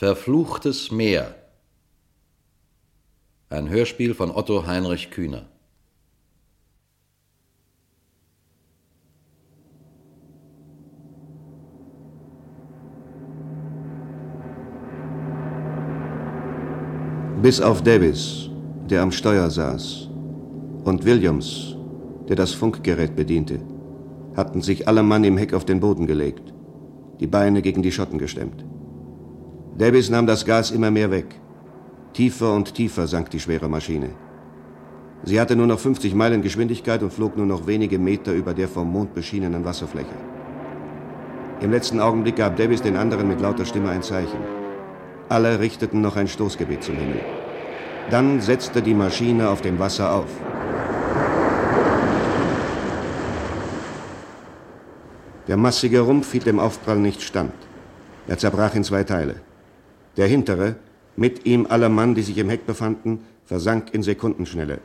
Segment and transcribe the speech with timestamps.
[0.00, 1.34] Verfluchtes Meer.
[3.50, 5.48] Ein Hörspiel von Otto Heinrich Kühner.
[17.42, 18.50] Bis auf Davis,
[18.88, 20.08] der am Steuer saß,
[20.84, 21.74] und Williams,
[22.28, 23.60] der das Funkgerät bediente,
[24.36, 26.54] hatten sich alle Mann im Heck auf den Boden gelegt,
[27.18, 28.67] die Beine gegen die Schotten gestemmt.
[29.78, 31.36] Davis nahm das Gas immer mehr weg.
[32.12, 34.10] Tiefer und tiefer sank die schwere Maschine.
[35.22, 38.66] Sie hatte nur noch 50 Meilen Geschwindigkeit und flog nur noch wenige Meter über der
[38.66, 40.18] vom Mond beschienenen Wasserfläche.
[41.60, 44.40] Im letzten Augenblick gab Davis den anderen mit lauter Stimme ein Zeichen.
[45.28, 47.20] Alle richteten noch ein Stoßgebet zum Himmel.
[48.10, 50.30] Dann setzte die Maschine auf dem Wasser auf.
[55.46, 57.52] Der massige Rumpf hielt dem Aufprall nicht stand.
[58.26, 59.36] Er zerbrach in zwei Teile.
[60.18, 60.76] Der hintere,
[61.16, 64.80] mit ihm alle Mann, die sich im Heck befanden, versank in Sekundenschnelle.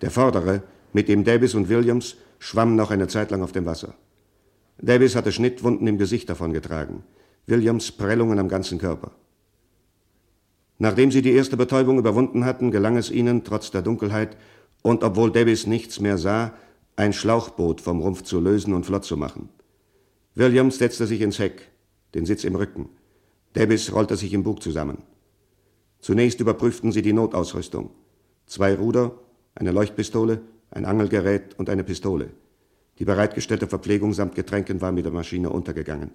[0.00, 0.62] Der vordere,
[0.92, 3.94] mit ihm Davis und Williams, schwamm noch eine Zeit lang auf dem Wasser.
[4.80, 7.02] Davis hatte Schnittwunden im Gesicht davongetragen,
[7.46, 9.10] Williams Prellungen am ganzen Körper.
[10.78, 14.36] Nachdem sie die erste Betäubung überwunden hatten, gelang es ihnen, trotz der Dunkelheit
[14.82, 16.54] und obwohl Davis nichts mehr sah,
[16.94, 19.48] ein Schlauchboot vom Rumpf zu lösen und flott zu machen.
[20.36, 21.68] Williams setzte sich ins Heck,
[22.14, 22.90] den Sitz im Rücken.
[23.54, 24.98] Davis rollte sich im Bug zusammen.
[26.00, 27.90] Zunächst überprüften sie die Notausrüstung.
[28.46, 29.12] Zwei Ruder,
[29.54, 32.30] eine Leuchtpistole, ein Angelgerät und eine Pistole.
[32.98, 36.10] Die bereitgestellte Verpflegung samt Getränken war mit der Maschine untergegangen.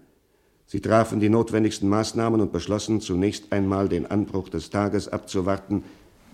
[0.65, 5.83] Sie trafen die notwendigsten Maßnahmen und beschlossen, zunächst einmal den Anbruch des Tages abzuwarten,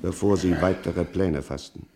[0.01, 1.87] bevor sie weitere Pläne fassten.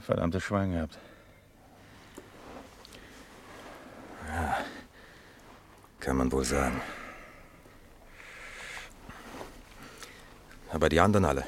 [0.00, 0.98] Verdammtes Schwein gehabt.
[4.32, 4.58] Ja,
[6.00, 6.80] kann man wohl sagen.
[10.72, 11.44] Aber die anderen alle.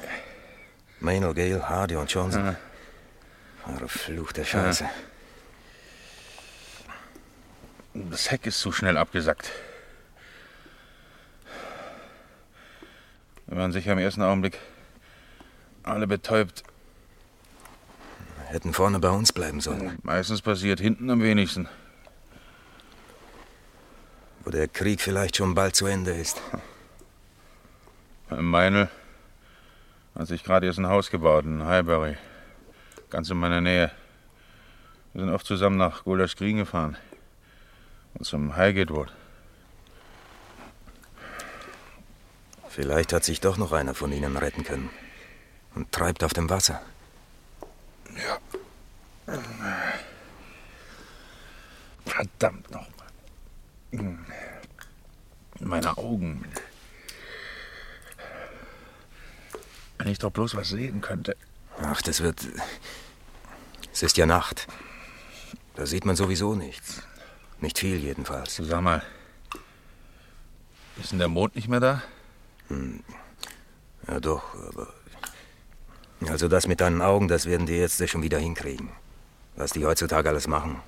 [0.99, 2.45] Maynell, Gale, Hardy und Johnson.
[2.45, 2.55] Ja.
[3.77, 4.83] Verfluchte Scheiße.
[4.83, 4.91] Ja.
[7.95, 9.51] Das Heck ist zu schnell abgesackt.
[13.47, 14.59] Wir waren sicher im ersten Augenblick
[15.83, 16.63] alle betäubt.
[18.47, 19.97] Hätten vorne bei uns bleiben sollen.
[20.03, 21.67] Meistens passiert hinten am wenigsten.
[24.45, 26.39] Wo der Krieg vielleicht schon bald zu Ende ist.
[28.29, 28.89] Im Meinl
[30.13, 32.15] hat sich gerade erst ein Haus gebaut in Highbury.
[33.09, 33.91] Ganz in meiner Nähe.
[35.13, 36.95] Wir sind oft zusammen nach Golders Green gefahren.
[38.13, 39.11] Und zum Highgate Wood.
[42.69, 44.91] Vielleicht hat sich doch noch einer von ihnen retten können.
[45.73, 46.81] Und treibt auf dem Wasser.
[48.15, 48.37] Ja.
[52.05, 53.04] Verdammt nochmal.
[55.59, 56.45] Meine Augen.
[59.97, 61.35] Wenn ich doch bloß was sehen könnte.
[61.81, 62.47] Ach, das wird.
[63.91, 64.67] Es ist ja Nacht.
[65.75, 67.01] Da sieht man sowieso nichts.
[67.61, 68.57] Nicht viel jedenfalls.
[68.57, 69.01] Sag mal.
[70.97, 72.03] Ist denn der Mond nicht mehr da?
[72.67, 73.03] Hm.
[74.07, 74.93] Ja, doch, aber.
[76.27, 78.89] Also, das mit deinen Augen, das werden die jetzt schon wieder hinkriegen.
[79.55, 80.81] Was die heutzutage alles machen.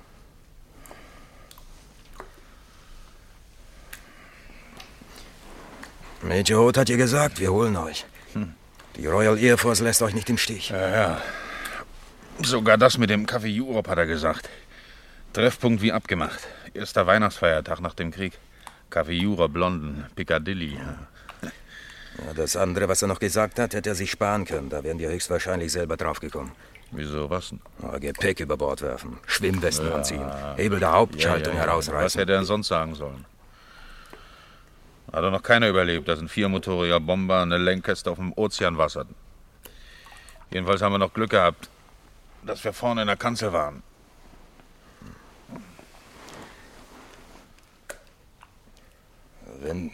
[6.22, 8.04] Major Hoth hat ihr gesagt, wir holen euch.
[8.32, 8.54] Hm.
[8.96, 10.70] Die Royal Air Force lässt euch nicht im Stich.
[10.70, 11.22] Ja, ja.
[12.42, 14.48] Sogar das mit dem Café Europe hat er gesagt.
[15.32, 16.40] Treffpunkt wie abgemacht.
[16.74, 18.32] Erster Weihnachtsfeiertag nach dem Krieg.
[18.90, 20.78] Café Europe, London, Piccadilly.
[22.18, 24.70] Ja, das andere, was er noch gesagt hat, hätte er sich sparen können.
[24.70, 26.52] Da wären wir höchstwahrscheinlich selber draufgekommen.
[26.90, 27.60] Wieso, was denn?
[27.82, 29.94] Oh, Gepäck über Bord werfen, Schwimmwesten ja.
[29.94, 30.24] anziehen,
[30.56, 32.04] Hebel der Hauptschaltung ja, ja, herausreißen.
[32.04, 33.26] Was hätte er denn sonst sagen sollen?
[35.12, 39.14] Hat doch noch keiner überlebt, dass ein viermotoriger Bomber eine Lancaster auf dem Ozean wasserten.
[40.50, 41.70] Jedenfalls haben wir noch Glück gehabt,
[42.44, 43.82] dass wir vorne in der Kanzel waren.
[49.60, 49.92] Wenn,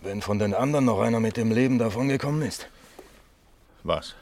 [0.00, 2.68] wenn von den anderen noch einer mit dem Leben davongekommen ist.
[3.82, 4.14] Was?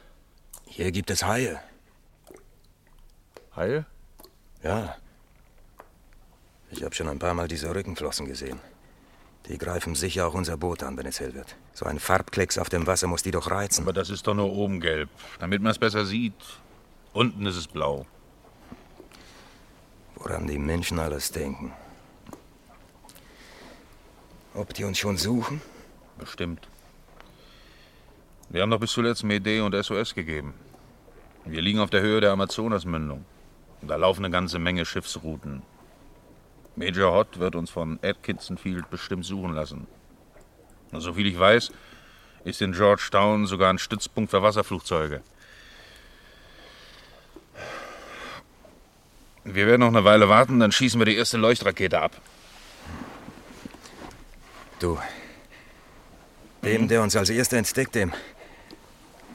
[0.65, 1.59] Hier gibt es Haie.
[3.55, 3.85] Haie?
[4.63, 4.95] Ja.
[6.71, 8.59] Ich habe schon ein paar Mal diese Rückenflossen gesehen.
[9.49, 11.55] Die greifen sicher auch unser Boot an, wenn es hell wird.
[11.73, 13.81] So ein Farbklecks auf dem Wasser muss die doch reizen.
[13.81, 15.09] Aber das ist doch nur oben gelb,
[15.39, 16.35] damit man es besser sieht.
[17.13, 18.05] Unten ist es blau.
[20.15, 21.73] Woran die Menschen alles denken.
[24.53, 25.61] Ob die uns schon suchen?
[26.19, 26.67] Bestimmt.
[28.49, 30.53] Wir haben doch bis zuletzt Mayday und SOS gegeben.
[31.45, 33.25] Wir liegen auf der Höhe der Amazonasmündung.
[33.81, 35.63] Da laufen eine ganze Menge Schiffsrouten.
[36.75, 39.87] Major Hott wird uns von Atkinson Field bestimmt suchen lassen.
[40.91, 41.71] Und soviel ich weiß,
[42.45, 45.21] ist in Georgetown sogar ein Stützpunkt für Wasserflugzeuge.
[49.43, 52.11] Wir werden noch eine Weile warten, dann schießen wir die erste Leuchtrakete ab.
[54.79, 54.97] Du,
[56.63, 58.13] dem, der uns als Erster entdeckt, dem,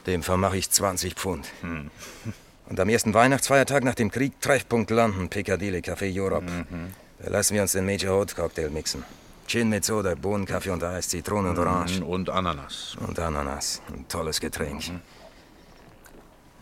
[0.07, 1.47] dem vermache ich 20 Pfund.
[1.61, 1.91] Hm.
[2.67, 6.49] Und am ersten Weihnachtsfeiertag nach dem Krieg Treffpunkt London, Piccadilly, Café Europe.
[6.49, 6.93] Mhm.
[7.25, 9.03] Da lassen wir uns den Major Holt Cocktail mixen.
[9.47, 12.01] Gin mit Soda, Bohnenkaffee und Eis, Zitrone und Orange.
[12.01, 12.95] Mhm, Und Ananas.
[12.99, 13.81] Und Ananas.
[13.91, 14.83] Ein tolles Getränk.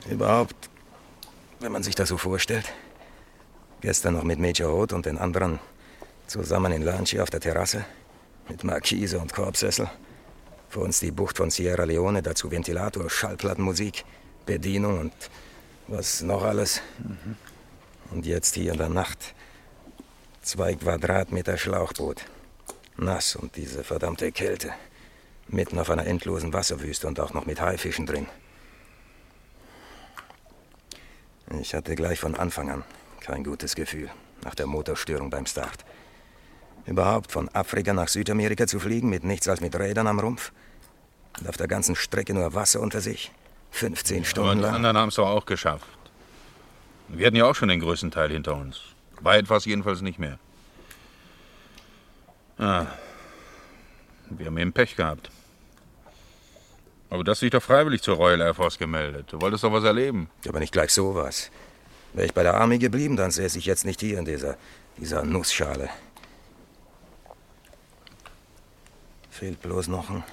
[0.09, 0.55] Überhaupt,
[1.59, 2.63] wenn man sich das so vorstellt.
[3.81, 5.59] Gestern noch mit Major Roth und den anderen
[6.27, 7.83] zusammen in Lunch hier auf der Terrasse.
[8.47, 9.89] Mit Markise und Korbsessel.
[10.69, 14.05] Vor uns die Bucht von Sierra Leone, dazu Ventilator, Schallplattenmusik,
[14.45, 15.13] Bedienung und
[15.89, 16.81] was noch alles.
[18.11, 19.35] Und jetzt hier in der Nacht
[20.43, 22.25] zwei Quadratmeter Schlauchboot.
[22.97, 24.71] Nass und diese verdammte Kälte.
[25.47, 28.27] Mitten auf einer endlosen Wasserwüste und auch noch mit Haifischen drin.
[31.59, 32.83] Ich hatte gleich von Anfang an
[33.19, 34.09] kein gutes Gefühl
[34.43, 35.85] nach der Motorstörung beim Start.
[36.85, 40.51] Überhaupt von Afrika nach Südamerika zu fliegen mit nichts als mit Rädern am Rumpf
[41.39, 43.31] und auf der ganzen Strecke nur Wasser unter sich.
[43.71, 44.75] 15 Aber Stunden die lang.
[44.75, 45.87] anderen haben es doch auch geschafft.
[47.07, 48.92] Wir hatten ja auch schon den größten Teil hinter uns.
[49.23, 50.37] War es jedenfalls nicht mehr.
[52.57, 52.87] Ah,
[54.29, 55.31] wir haben eben Pech gehabt.
[57.09, 59.27] Aber du hast dich doch freiwillig zur Royal Air Force gemeldet.
[59.31, 60.29] Du wolltest doch was erleben.
[60.47, 61.51] Aber nicht gleich sowas.
[62.13, 64.57] Wäre ich bei der Armee geblieben, dann säße ich jetzt nicht hier in dieser,
[64.97, 65.89] dieser Nussschale.
[69.29, 70.23] Fehlt bloß noch ein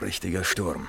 [0.00, 0.88] richtiger Sturm.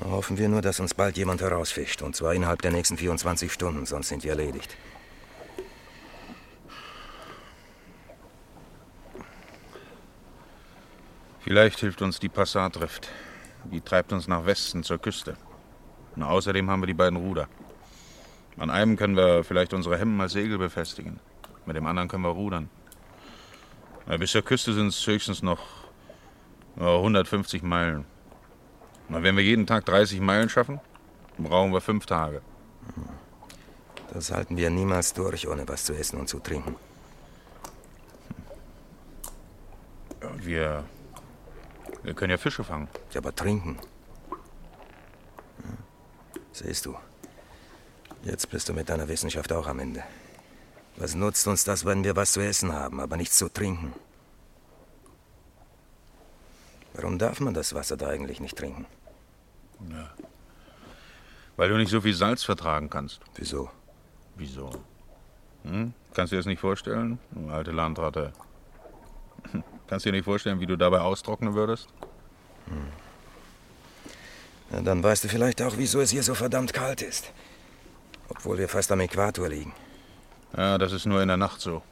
[0.00, 2.02] Hoffen wir nur, dass uns bald jemand herausfischt.
[2.02, 4.76] Und zwar innerhalb der nächsten 24 Stunden, sonst sind wir erledigt.
[11.44, 13.10] Vielleicht hilft uns die Passatdrift.
[13.64, 15.36] Die treibt uns nach Westen zur Küste.
[16.16, 17.48] Und außerdem haben wir die beiden Ruder.
[18.56, 21.20] An einem können wir vielleicht unsere Hemmen als Segel befestigen.
[21.66, 22.70] Mit dem anderen können wir rudern.
[24.06, 25.60] Na, bis zur Küste sind es höchstens noch
[26.76, 28.06] ja, 150 Meilen.
[29.10, 30.80] Na, wenn wir jeden Tag 30 Meilen schaffen,
[31.36, 32.40] brauchen wir fünf Tage.
[34.14, 36.76] Das halten wir niemals durch, ohne was zu essen und zu trinken.
[40.38, 40.84] Wir,
[42.04, 42.88] wir können ja Fische fangen.
[43.12, 43.78] Ja, aber trinken.
[45.62, 45.78] Hm.
[46.52, 46.96] Siehst du,
[48.22, 50.04] jetzt bist du mit deiner Wissenschaft auch am Ende.
[50.96, 53.92] Was nutzt uns das, wenn wir was zu essen haben, aber nichts zu trinken?
[56.94, 58.86] Warum darf man das Wasser da eigentlich nicht trinken?
[61.56, 63.20] Weil du nicht so viel Salz vertragen kannst.
[63.34, 63.70] Wieso?
[64.36, 64.70] Wieso?
[65.64, 65.92] Hm?
[66.14, 67.18] Kannst du dir das nicht vorstellen?
[67.50, 68.32] Alte Landratte.
[69.86, 71.88] Kannst du dir nicht vorstellen, wie du dabei austrocknen würdest?
[74.70, 77.32] Ja, dann weißt du vielleicht auch, wieso es hier so verdammt kalt ist.
[78.28, 79.72] Obwohl wir fast am Äquator liegen.
[80.56, 81.82] Ja, das ist nur in der Nacht so.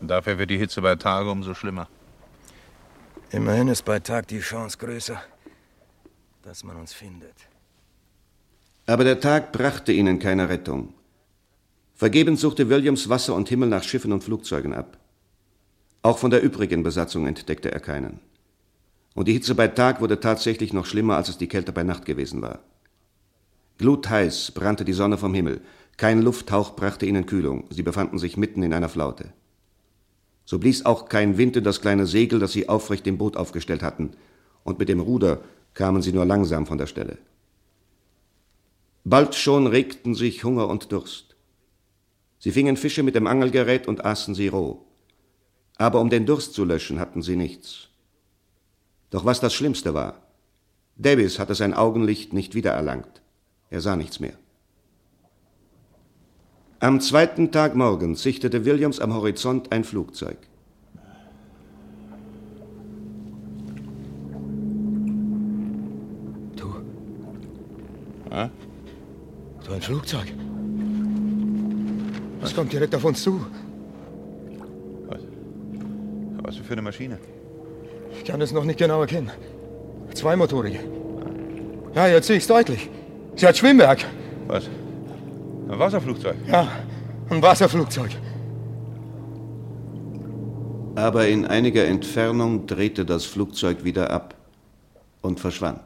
[0.00, 1.88] Und dafür wird die Hitze bei Tage umso schlimmer.
[3.30, 5.22] Immerhin ist bei Tag die Chance größer,
[6.42, 7.34] dass man uns findet.
[8.86, 10.92] Aber der Tag brachte ihnen keine Rettung.
[11.94, 14.98] Vergebens suchte Williams Wasser und Himmel nach Schiffen und Flugzeugen ab.
[16.02, 18.20] Auch von der übrigen Besatzung entdeckte er keinen.
[19.14, 22.04] Und die Hitze bei Tag wurde tatsächlich noch schlimmer, als es die Kälte bei Nacht
[22.04, 22.60] gewesen war.
[23.78, 25.60] Glutheiß brannte die Sonne vom Himmel.
[25.96, 27.64] Kein Lufthauch brachte ihnen Kühlung.
[27.70, 29.32] Sie befanden sich mitten in einer Flaute.
[30.44, 33.82] So blies auch kein Wind in das kleine Segel, das sie aufrecht im Boot aufgestellt
[33.82, 34.12] hatten,
[34.64, 35.42] und mit dem Ruder
[35.74, 37.18] kamen sie nur langsam von der Stelle.
[39.04, 41.36] Bald schon regten sich Hunger und Durst.
[42.38, 44.84] Sie fingen Fische mit dem Angelgerät und aßen sie roh.
[45.78, 47.88] Aber um den Durst zu löschen, hatten sie nichts.
[49.10, 50.22] Doch was das Schlimmste war,
[50.96, 53.22] Davis hatte sein Augenlicht nicht wiedererlangt.
[53.70, 54.34] Er sah nichts mehr.
[56.80, 60.36] Am zweiten Tag morgens sichtete Williams am Horizont ein Flugzeug.
[66.56, 66.74] Du,
[68.30, 68.50] Ja?
[69.64, 70.32] so ein Flugzeug.
[72.42, 73.46] Es kommt direkt auf uns zu.
[76.42, 76.56] Was?
[76.56, 77.18] Für eine Maschine?
[78.12, 79.30] Ich kann es noch nicht genau erkennen.
[80.14, 80.80] Zweimotorige.
[81.94, 82.90] Ja, jetzt sehe ich es deutlich.
[83.36, 84.04] Sie hat Schwimmwerk.
[84.48, 84.68] Was?
[85.68, 86.36] Ein Wasserflugzeug?
[86.48, 86.68] Ja,
[87.30, 88.10] ein Wasserflugzeug.
[90.94, 94.34] Aber in einiger Entfernung drehte das Flugzeug wieder ab
[95.22, 95.80] und verschwand.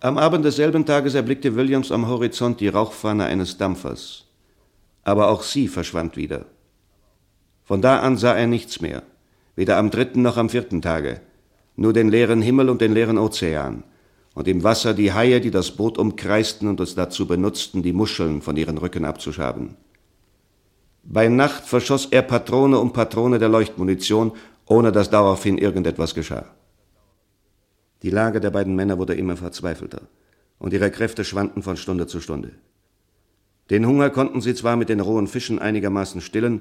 [0.00, 4.22] Am Abend desselben Tages erblickte Williams am Horizont die Rauchfahne eines Dampfers.
[5.04, 6.46] aber auch sie verschwand wieder.
[7.66, 9.02] Von da an sah er nichts mehr,
[9.56, 11.20] weder am dritten noch am vierten Tage,
[11.74, 13.82] nur den leeren Himmel und den leeren Ozean,
[14.34, 18.40] und im Wasser die Haie, die das Boot umkreisten und es dazu benutzten, die Muscheln
[18.40, 19.76] von ihren Rücken abzuschaben.
[21.02, 24.32] Bei Nacht verschoss er Patrone um Patrone der Leuchtmunition,
[24.66, 26.46] ohne dass daraufhin irgendetwas geschah.
[28.02, 30.02] Die Lage der beiden Männer wurde immer verzweifelter,
[30.60, 32.52] und ihre Kräfte schwanden von Stunde zu Stunde.
[33.70, 36.60] Den Hunger konnten sie zwar mit den rohen Fischen einigermaßen stillen,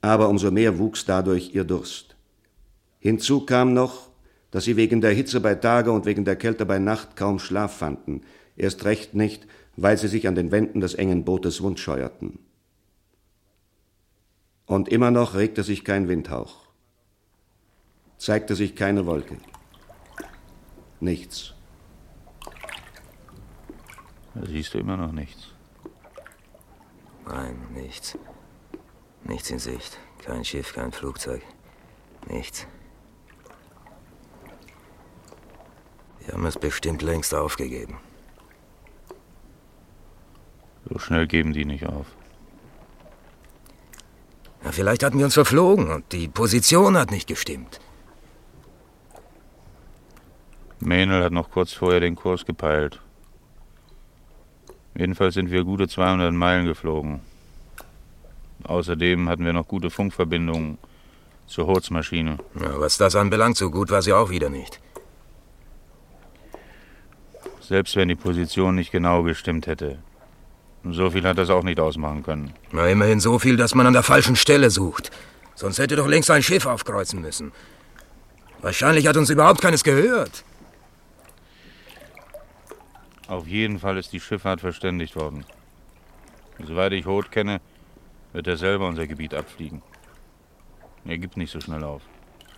[0.00, 2.16] aber umso mehr wuchs dadurch ihr Durst.
[2.98, 4.08] Hinzu kam noch,
[4.50, 7.76] dass sie wegen der Hitze bei Tage und wegen der Kälte bei Nacht kaum Schlaf
[7.76, 8.22] fanden,
[8.56, 12.38] erst recht nicht, weil sie sich an den Wänden des engen Bootes wundscheuerten.
[14.66, 16.66] Und immer noch regte sich kein Windhauch,
[18.18, 19.36] zeigte sich keine Wolke.
[21.00, 21.54] Nichts.
[24.34, 25.48] Da siehst du immer noch nichts.
[27.26, 28.18] Nein, nichts.
[29.28, 29.98] Nichts in Sicht.
[30.24, 31.42] Kein Schiff, kein Flugzeug.
[32.28, 32.66] Nichts.
[36.24, 37.98] Wir haben es bestimmt längst aufgegeben.
[40.88, 42.06] So schnell geben die nicht auf.
[44.64, 47.80] Ja, vielleicht hatten wir uns verflogen und die Position hat nicht gestimmt.
[50.80, 53.00] Mähnel hat noch kurz vorher den Kurs gepeilt.
[54.96, 57.20] Jedenfalls sind wir gute 200 Meilen geflogen.
[58.64, 60.78] Außerdem hatten wir noch gute Funkverbindungen
[61.46, 62.38] zur Holzmaschine.
[62.60, 64.80] Ja, was das anbelangt, so gut war sie auch wieder nicht.
[67.60, 69.98] Selbst wenn die Position nicht genau gestimmt hätte.
[70.84, 72.54] So viel hat das auch nicht ausmachen können.
[72.72, 75.10] Na, immerhin so viel, dass man an der falschen Stelle sucht.
[75.54, 77.52] Sonst hätte doch längst ein Schiff aufkreuzen müssen.
[78.60, 80.44] Wahrscheinlich hat uns überhaupt keines gehört.
[83.26, 85.44] Auf jeden Fall ist die Schifffahrt verständigt worden.
[86.64, 87.60] Soweit ich Hoth kenne,
[88.32, 89.82] wird er selber unser Gebiet abfliegen.
[91.04, 92.02] Er gibt nicht so schnell auf.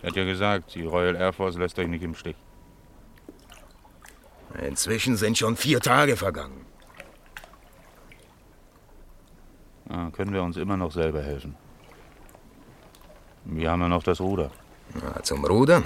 [0.01, 2.35] Er hat ja gesagt, die Royal Air Force lässt euch nicht im Stich.
[4.61, 6.65] Inzwischen sind schon vier Tage vergangen.
[9.89, 11.55] Ja, können wir uns immer noch selber helfen.
[13.45, 14.51] Wir haben ja noch das Ruder.
[14.93, 15.85] Na, zum Rudern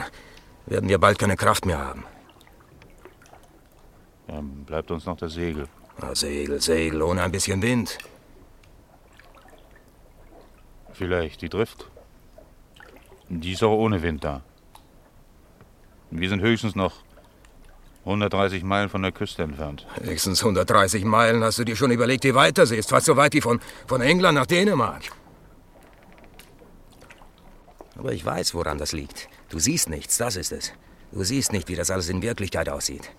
[0.65, 2.03] werden wir bald keine Kraft mehr haben.
[4.27, 5.67] Dann bleibt uns noch das Segel.
[6.01, 7.97] Na, Segel, Segel, ohne ein bisschen Wind.
[10.97, 11.89] Vielleicht die Drift.
[13.27, 14.41] Die ist auch ohne Wind da.
[16.09, 16.93] Wir sind höchstens noch
[18.05, 19.85] 130 Meilen von der Küste entfernt.
[20.01, 21.43] Höchstens 130 Meilen.
[21.43, 22.89] Hast du dir schon überlegt, wie weiter sie ist?
[22.89, 25.03] Fast so weit wie von, von England nach Dänemark.
[27.97, 29.27] Aber ich weiß, woran das liegt.
[29.49, 30.71] Du siehst nichts, das ist es.
[31.11, 33.09] Du siehst nicht, wie das alles in Wirklichkeit aussieht.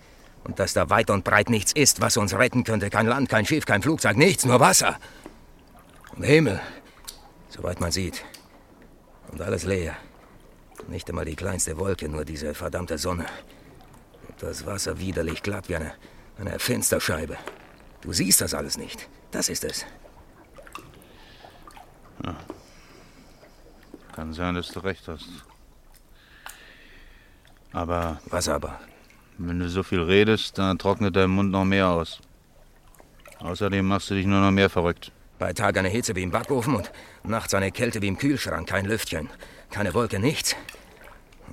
[0.43, 2.89] Und dass da weit und breit nichts ist, was uns retten könnte.
[2.89, 4.97] Kein Land, kein Schiff, kein Flugzeug, nichts, nur Wasser.
[6.15, 6.61] Und Himmel,
[7.57, 8.23] soweit man sieht.
[9.31, 9.97] Und alles leer.
[10.87, 13.25] Nicht einmal die kleinste Wolke, nur diese verdammte Sonne.
[14.27, 15.93] Und das Wasser widerlich glatt wie eine,
[16.37, 17.37] eine Fensterscheibe.
[18.01, 19.09] Du siehst das alles nicht.
[19.31, 19.85] Das ist es.
[24.13, 25.27] Kann sein, dass du recht hast.
[27.71, 28.79] Aber Was aber?
[29.37, 32.19] wenn du so viel redest, dann trocknet dein Mund noch mehr aus.
[33.37, 35.11] Außerdem machst du dich nur noch mehr verrückt.
[35.39, 36.91] Bei Tag eine Hitze wie im Backofen und
[37.23, 38.67] nachts eine Kälte wie im Kühlschrank.
[38.67, 39.29] Kein Lüftchen,
[39.69, 40.55] keine Wolke, nichts.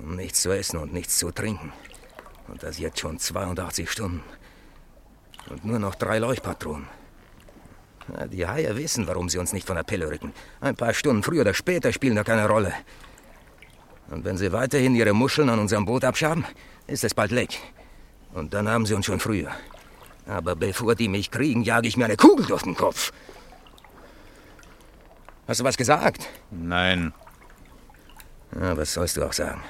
[0.03, 1.71] Nichts zu essen und nichts zu trinken.
[2.47, 4.23] Und das jetzt schon 82 Stunden.
[5.49, 6.87] Und nur noch drei Leuchtpatronen.
[8.11, 10.33] Ja, die Haie wissen, warum sie uns nicht von der Pille rücken.
[10.61, 12.73] Ein paar Stunden früher oder später spielen da keine Rolle.
[14.09, 16.45] Und wenn sie weiterhin ihre Muscheln an unserem Boot abschaben,
[16.87, 17.59] ist es bald leck.
[18.33, 19.51] Und dann haben sie uns schon früher.
[20.27, 23.11] Aber bevor die mich kriegen, jage ich mir eine Kugel durch den Kopf.
[25.47, 26.27] Hast du was gesagt?
[26.51, 27.13] Nein,
[28.59, 29.61] Ja, was sollst du auch sagen?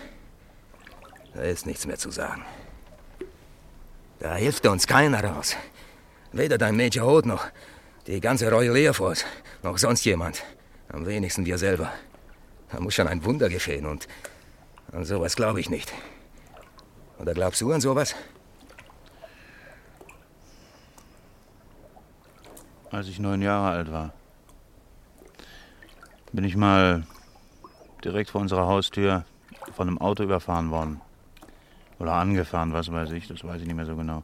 [1.34, 2.46] Da ist nichts mehr zu sagen.
[4.20, 5.56] Da hilft uns keiner raus.
[6.32, 7.46] Weder dein Major Holt noch
[8.08, 9.26] die ganze Royal Air Force,
[9.64, 10.44] noch sonst jemand.
[10.90, 11.92] Am wenigsten wir selber.
[12.72, 14.08] Da muss schon ein Wunder geschehen und
[14.92, 15.92] an sowas glaube ich nicht.
[17.20, 18.16] Oder glaubst du an sowas?
[22.92, 24.14] als ich neun Jahre alt war,
[26.36, 27.04] bin ich mal
[28.04, 29.24] direkt vor unserer Haustür
[29.74, 31.00] von einem Auto überfahren worden.
[31.98, 34.22] Oder angefahren, was weiß ich, das weiß ich nicht mehr so genau.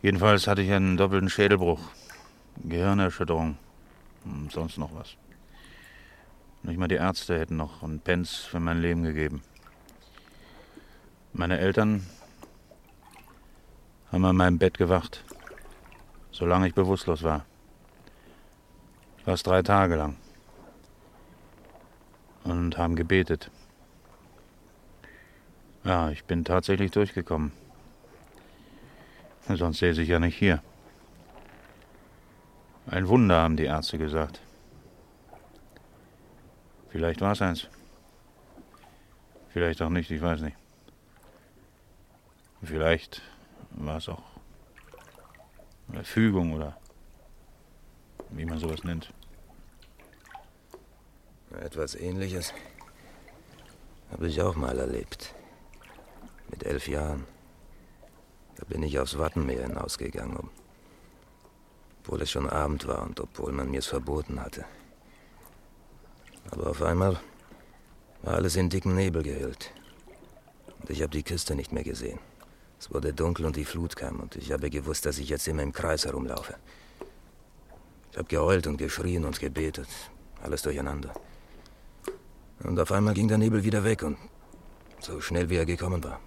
[0.00, 1.80] Jedenfalls hatte ich einen doppelten Schädelbruch,
[2.64, 3.58] Gehirnerschütterung
[4.24, 5.16] und sonst noch was.
[6.62, 9.42] Nicht mal die Ärzte hätten noch einen Pence für mein Leben gegeben.
[11.34, 12.06] Meine Eltern
[14.10, 15.24] haben an meinem Bett gewacht,
[16.32, 17.44] solange ich bewusstlos war.
[19.26, 20.16] Fast drei Tage lang.
[22.44, 23.50] Und haben gebetet.
[25.82, 27.52] Ja, ich bin tatsächlich durchgekommen.
[29.48, 30.62] Sonst säße ich ja nicht hier.
[32.86, 34.40] Ein Wunder, haben die Ärzte gesagt.
[36.90, 37.68] Vielleicht war es eins.
[39.48, 40.56] Vielleicht auch nicht, ich weiß nicht.
[42.62, 43.22] Vielleicht
[43.70, 44.22] war es auch
[45.92, 46.76] eine Fügung oder
[48.30, 49.12] wie man sowas nennt.
[51.60, 52.52] Etwas Ähnliches
[54.10, 55.34] habe ich auch mal erlebt.
[56.50, 57.26] Mit elf Jahren.
[58.56, 60.50] Da bin ich aufs Wattenmeer hinausgegangen,
[62.00, 64.64] obwohl es schon Abend war und obwohl man mir es verboten hatte.
[66.50, 67.18] Aber auf einmal
[68.22, 69.72] war alles in dicken Nebel gehüllt.
[70.80, 72.18] Und ich habe die Küste nicht mehr gesehen.
[72.78, 75.62] Es wurde dunkel und die Flut kam und ich habe gewusst, dass ich jetzt immer
[75.62, 76.54] im Kreis herumlaufe.
[78.12, 79.88] Ich habe geheult und geschrien und gebetet.
[80.42, 81.14] Alles durcheinander.
[82.60, 84.16] Und auf einmal ging der Nebel wieder weg und
[85.00, 86.20] so schnell wie er gekommen war.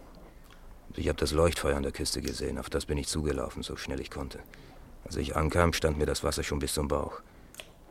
[0.90, 2.58] Und ich habe das Leuchtfeuer an der Küste gesehen.
[2.58, 4.40] Auf das bin ich zugelaufen, so schnell ich konnte.
[5.06, 7.22] Als ich ankam, stand mir das Wasser schon bis zum Bauch.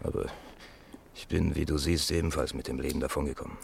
[0.02, 0.26] Aber
[1.14, 3.56] ich bin, wie du siehst, ebenfalls mit dem Leben davongekommen.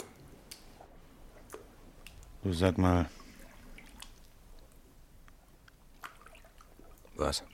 [2.43, 3.09] Du sag mal.
[7.15, 7.45] Was?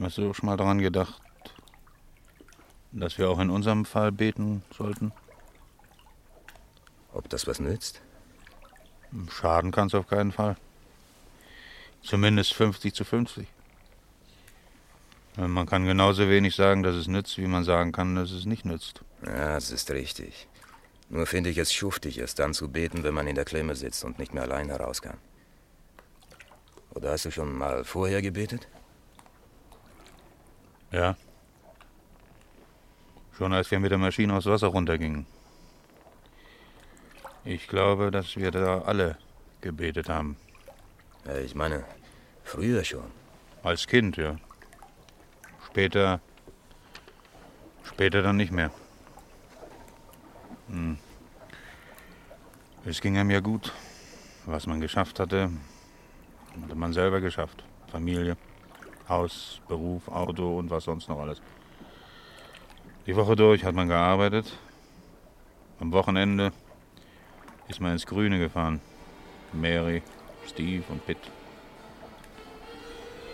[0.00, 1.20] Hast du schon mal daran gedacht,
[2.92, 5.12] dass wir auch in unserem Fall beten sollten?
[7.14, 8.02] Ob das was nützt?
[9.30, 10.56] Schaden kann es auf keinen Fall.
[12.02, 13.46] Zumindest 50 zu 50.
[15.36, 18.64] Man kann genauso wenig sagen, dass es nützt, wie man sagen kann, dass es nicht
[18.64, 19.00] nützt.
[19.24, 20.48] Ja, das ist richtig.
[21.08, 24.04] Nur finde ich es schuftig, es dann zu beten, wenn man in der Klemme sitzt
[24.04, 25.18] und nicht mehr allein heraus kann.
[26.90, 28.68] Oder hast du schon mal vorher gebetet?
[30.92, 31.16] Ja.
[33.36, 35.26] Schon als wir mit der Maschine aufs Wasser runtergingen.
[37.46, 39.18] Ich glaube, dass wir da alle
[39.60, 40.36] gebetet haben.
[41.26, 41.84] Ja, ich meine,
[42.42, 43.04] früher schon.
[43.62, 44.36] Als Kind, ja.
[45.66, 46.20] Später.
[47.82, 48.70] Später dann nicht mehr.
[50.68, 50.96] Hm.
[52.86, 53.72] Es ging einem ja gut.
[54.46, 55.50] Was man geschafft hatte,
[56.62, 57.62] hatte man selber geschafft.
[57.88, 58.38] Familie,
[59.08, 61.42] Haus, Beruf, Auto und was sonst noch alles.
[63.06, 64.50] Die Woche durch hat man gearbeitet.
[65.78, 66.52] Am Wochenende
[67.68, 68.80] ist man ins Grüne gefahren.
[69.52, 70.02] Mary,
[70.46, 71.18] Steve und Pitt.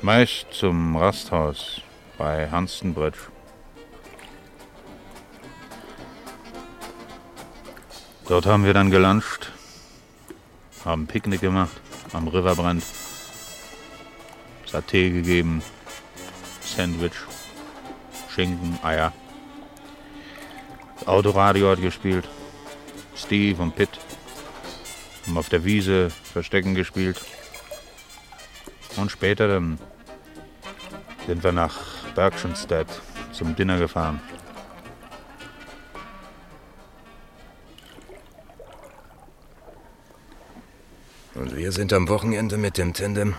[0.03, 1.83] Meist zum Rasthaus
[2.17, 3.19] bei Hanstenbridge.
[8.29, 9.51] Dort haben wir dann geluncht,
[10.85, 11.81] haben Picknick gemacht
[12.13, 12.85] am Riverbrand,
[14.67, 15.63] Saté gegeben,
[16.61, 17.17] Sandwich,
[18.29, 19.13] Schinken, Eier.
[21.07, 22.29] Autoradio hat gespielt,
[23.17, 23.99] Steve und Pitt
[25.27, 27.21] haben auf der Wiese Verstecken gespielt.
[28.97, 29.79] Und später dann
[31.27, 31.77] sind wir nach
[32.15, 32.89] Bergschenstedt
[33.33, 34.21] zum Dinner gefahren.
[41.35, 43.35] Und wir sind am Wochenende mit dem Tandem,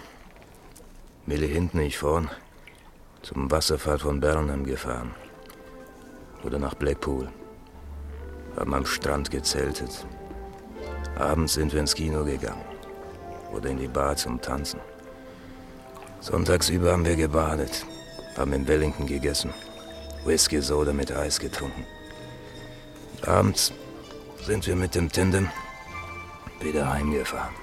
[1.25, 2.29] Millie hinten, ich vorn,
[3.21, 5.13] zum Wasserfall von Burnham gefahren.
[6.43, 7.29] Oder nach Blackpool.
[8.57, 10.07] Haben am Strand gezeltet.
[11.21, 12.65] Abends sind wir ins Kino gegangen.
[13.53, 14.79] Oder in die Bar zum Tanzen.
[16.19, 17.85] Sonntagsüber haben wir gebadet.
[18.35, 19.53] Haben in Wellington gegessen.
[20.25, 21.85] Whisky Soda mit Eis getrunken.
[23.25, 23.71] Abends
[24.41, 25.49] sind wir mit dem Tandem
[26.59, 27.53] wieder heimgefahren.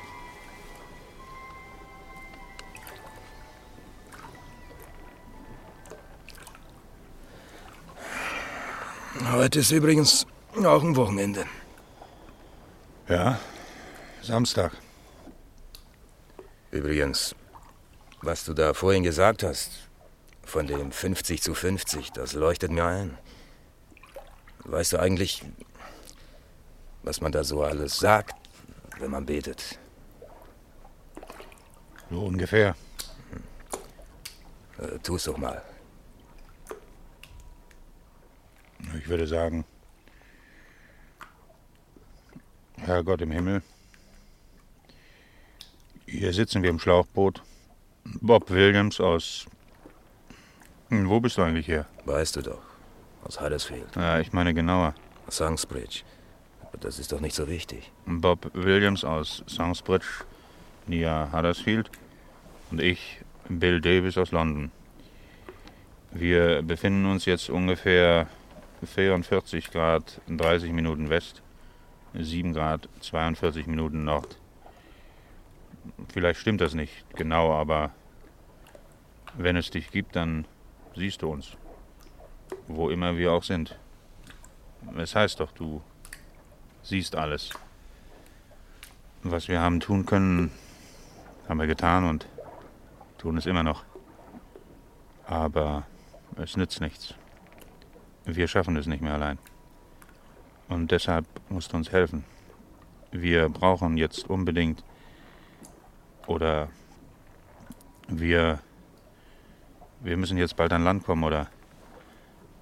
[9.32, 10.26] Heute ist übrigens
[10.64, 11.44] auch ein Wochenende.
[13.08, 13.40] Ja,
[14.20, 14.72] Samstag.
[16.70, 17.34] Übrigens,
[18.20, 19.88] was du da vorhin gesagt hast,
[20.44, 23.16] von dem 50 zu 50, das leuchtet mir ein.
[24.64, 25.42] Weißt du eigentlich,
[27.02, 28.34] was man da so alles sagt,
[28.98, 29.78] wenn man betet?
[32.10, 32.76] So ungefähr.
[34.76, 35.62] Äh, tu's doch mal.
[38.98, 39.64] Ich würde sagen,
[42.88, 43.62] Herrgott im Himmel,
[46.06, 47.42] hier sitzen wir im Schlauchboot.
[48.22, 49.44] Bob Williams aus.
[50.88, 51.84] Hm, wo bist du eigentlich her?
[52.06, 52.62] Weißt du doch.
[53.24, 53.94] Aus Huddersfield.
[53.94, 54.94] Ja, ich meine genauer.
[55.26, 56.00] Aus Sangsbridge.
[56.62, 57.92] Aber das ist doch nicht so wichtig.
[58.06, 60.24] Bob Williams aus Sangsbridge,
[60.86, 61.90] Nia Huddersfield.
[62.70, 63.20] Und ich,
[63.50, 64.70] Bill Davis aus London.
[66.10, 68.28] Wir befinden uns jetzt ungefähr
[68.82, 71.42] 44 Grad 30 Minuten West,
[72.14, 74.38] 7 Grad 42 Minuten Nord.
[76.12, 77.92] Vielleicht stimmt das nicht genau, aber
[79.34, 80.46] wenn es dich gibt, dann
[80.94, 81.56] siehst du uns.
[82.66, 83.78] Wo immer wir auch sind.
[84.96, 85.82] Es heißt doch, du
[86.82, 87.50] siehst alles.
[89.22, 90.50] Was wir haben tun können,
[91.48, 92.26] haben wir getan und
[93.18, 93.84] tun es immer noch.
[95.26, 95.86] Aber
[96.36, 97.14] es nützt nichts.
[98.24, 99.38] Wir schaffen es nicht mehr allein.
[100.68, 102.24] Und deshalb musst du uns helfen.
[103.10, 104.84] Wir brauchen jetzt unbedingt
[106.26, 106.68] oder
[108.08, 108.60] wir
[110.00, 111.48] wir müssen jetzt bald an Land kommen oder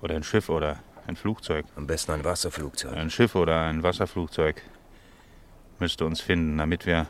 [0.00, 1.66] oder ein Schiff oder ein Flugzeug.
[1.76, 2.96] Am besten ein Wasserflugzeug.
[2.96, 4.62] Ein Schiff oder ein Wasserflugzeug
[5.78, 7.06] müsste uns finden, damit wir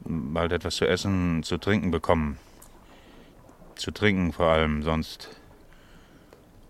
[0.00, 2.38] bald etwas zu essen, zu trinken bekommen.
[3.74, 5.28] Zu trinken vor allem, sonst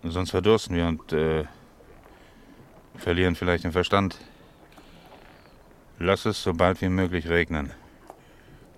[0.02, 1.44] sonst verdursten wir und äh,
[2.98, 4.16] verlieren vielleicht den Verstand.
[5.98, 7.72] Lass es so bald wie möglich regnen,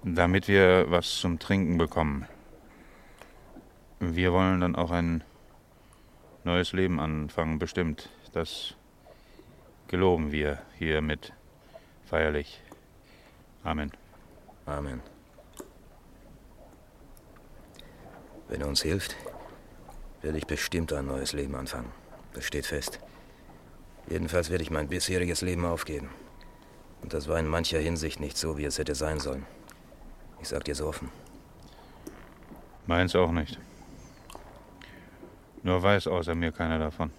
[0.04, 2.26] damit wir was zum Trinken bekommen.
[4.00, 5.24] Wir wollen dann auch ein
[6.44, 8.08] neues Leben anfangen, bestimmt.
[8.32, 8.74] Das
[9.88, 11.32] geloben wir hiermit
[12.06, 12.60] feierlich.
[13.64, 13.90] Amen.
[14.66, 15.00] Amen.
[18.48, 19.16] Wenn er uns hilft,
[20.22, 21.90] werde ich bestimmt ein neues Leben anfangen.
[22.32, 23.00] Das steht fest.
[24.10, 26.08] Jedenfalls werde ich mein bisheriges Leben aufgeben.
[27.02, 29.44] Und das war in mancher Hinsicht nicht so, wie es hätte sein sollen.
[30.40, 31.10] Ich sag dir so offen.
[32.86, 33.58] Meins auch nicht.
[35.62, 37.10] Nur weiß außer mir keiner davon.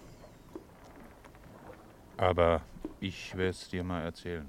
[2.16, 2.62] Aber
[3.00, 4.48] ich werde es dir mal erzählen.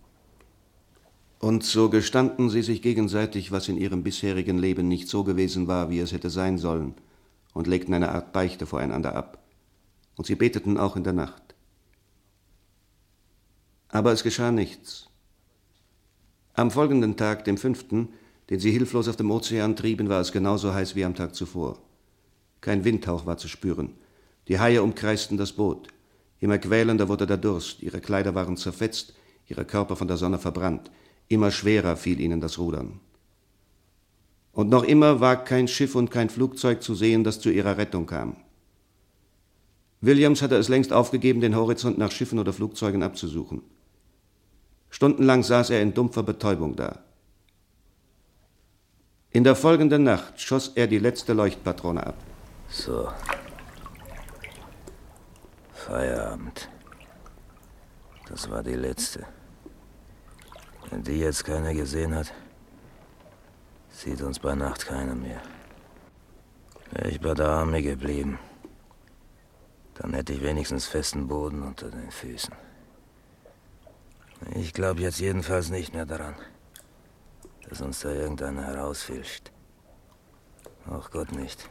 [1.39, 5.89] Und so gestanden sie sich gegenseitig, was in ihrem bisherigen Leben nicht so gewesen war,
[5.89, 6.93] wie es hätte sein sollen,
[7.53, 9.39] und legten eine Art Beichte voreinander ab.
[10.17, 11.40] Und sie beteten auch in der Nacht.
[13.91, 15.09] Aber es geschah nichts.
[16.53, 18.09] Am folgenden Tag, dem fünften,
[18.49, 21.77] den sie hilflos auf dem Ozean trieben, war es genauso heiß wie am Tag zuvor.
[22.61, 23.93] Kein Windhauch war zu spüren.
[24.47, 25.89] Die Haie umkreisten das Boot.
[26.39, 29.13] Immer quälender wurde der Durst, ihre Kleider waren zerfetzt,
[29.47, 30.89] ihre Körper von der Sonne verbrannt,
[31.27, 32.99] immer schwerer fiel ihnen das Rudern.
[34.53, 38.05] Und noch immer war kein Schiff und kein Flugzeug zu sehen, das zu ihrer Rettung
[38.05, 38.37] kam.
[40.01, 43.61] Williams hatte es längst aufgegeben, den Horizont nach Schiffen oder Flugzeugen abzusuchen.
[44.91, 46.99] Stundenlang saß er in dumpfer Betäubung da.
[49.31, 52.15] In der folgenden Nacht schoss er die letzte Leuchtpatrone ab.
[52.69, 53.09] So.
[55.73, 56.69] Feierabend.
[58.27, 59.25] Das war die letzte.
[60.89, 62.33] Wenn die jetzt keiner gesehen hat,
[63.89, 65.41] sieht uns bei Nacht keiner mehr.
[66.91, 68.37] Wäre ich bei der Armee geblieben,
[69.95, 72.53] dann hätte ich wenigstens festen Boden unter den Füßen.
[74.49, 76.35] Ich glaube jetzt jedenfalls nicht mehr daran,
[77.69, 79.51] dass uns da irgendeiner herausfischt.
[80.89, 81.69] Auch Gott nicht.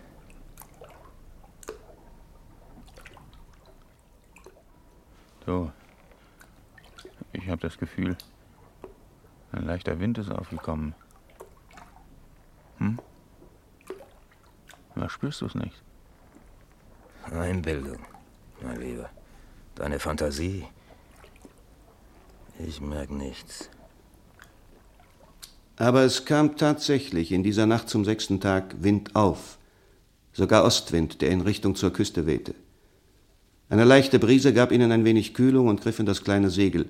[5.44, 5.72] So.
[7.32, 8.16] Ich habe das Gefühl,
[9.52, 10.94] ein leichter Wind ist aufgekommen.
[12.78, 12.98] Hm?
[14.94, 15.82] Na, spürst du es nicht?
[17.24, 17.98] Einbildung,
[18.62, 19.10] mein Lieber.
[19.74, 20.66] Deine Fantasie.
[22.66, 23.70] Ich merke nichts.
[25.76, 29.58] Aber es kam tatsächlich in dieser Nacht zum sechsten Tag Wind auf,
[30.32, 32.54] sogar Ostwind, der in Richtung zur Küste wehte.
[33.70, 36.86] Eine leichte Brise gab ihnen ein wenig Kühlung und griff in das kleine Segel.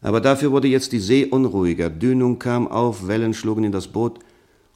[0.00, 4.20] Aber dafür wurde jetzt die See unruhiger, Dünung kam auf, Wellen schlugen in das Boot,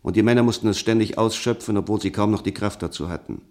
[0.02, 3.42] und die Männer mussten es ständig ausschöpfen, obwohl sie kaum noch die Kraft dazu hatten.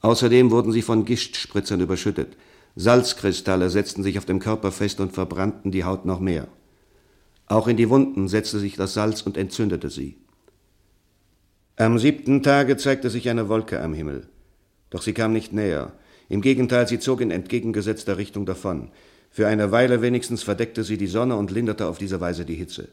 [0.00, 2.36] Außerdem wurden sie von Gishtspritzern überschüttet.
[2.76, 6.48] Salzkristalle setzten sich auf dem Körper fest und verbrannten die Haut noch mehr.
[7.46, 10.16] Auch in die Wunden setzte sich das Salz und entzündete sie.
[11.76, 14.28] Am siebten Tage zeigte sich eine Wolke am Himmel.
[14.90, 15.92] Doch sie kam nicht näher.
[16.28, 18.90] Im Gegenteil, sie zog in entgegengesetzter Richtung davon.
[19.30, 22.88] Für eine Weile wenigstens verdeckte sie die Sonne und linderte auf diese Weise die Hitze.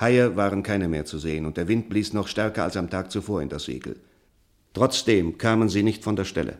[0.00, 3.10] Haie waren keine mehr zu sehen, und der Wind blies noch stärker als am Tag
[3.10, 3.96] zuvor in das Segel.
[4.72, 6.58] Trotzdem kamen sie nicht von der Stelle.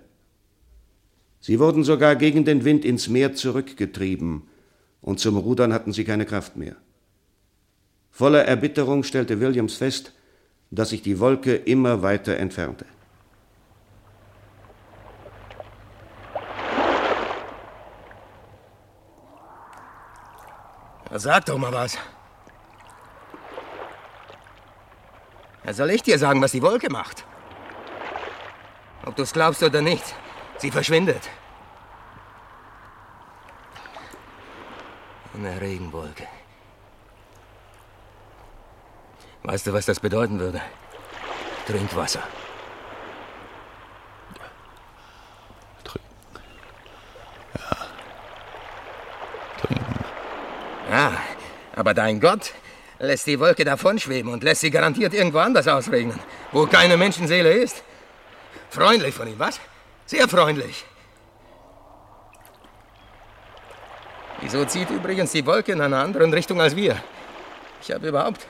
[1.40, 4.48] Sie wurden sogar gegen den Wind ins Meer zurückgetrieben,
[5.01, 6.77] und zum Rudern hatten sie keine Kraft mehr.
[8.11, 10.12] Voller Erbitterung stellte Williams fest,
[10.70, 12.85] dass sich die Wolke immer weiter entfernte.
[21.11, 21.96] Sag doch mal was.
[25.70, 27.24] Soll ich dir sagen, was die Wolke macht?
[29.05, 30.05] Ob du es glaubst oder nicht,
[30.58, 31.28] sie verschwindet.
[35.34, 36.26] Eine Regenwolke.
[39.44, 40.60] Weißt du, was das bedeuten würde?
[41.66, 42.22] Trinkwasser.
[45.84, 46.42] Trinken.
[50.90, 51.12] Ja,
[51.76, 52.52] aber dein Gott
[52.98, 56.18] lässt die Wolke davonschweben und lässt sie garantiert irgendwo anders ausregnen,
[56.52, 57.84] wo keine Menschenseele ist.
[58.70, 59.60] Freundlich von ihm, was?
[60.08, 60.86] Sehr freundlich.
[64.40, 66.96] Wieso zieht übrigens die Wolke in einer anderen Richtung als wir?
[67.82, 68.46] Ich habe überhaupt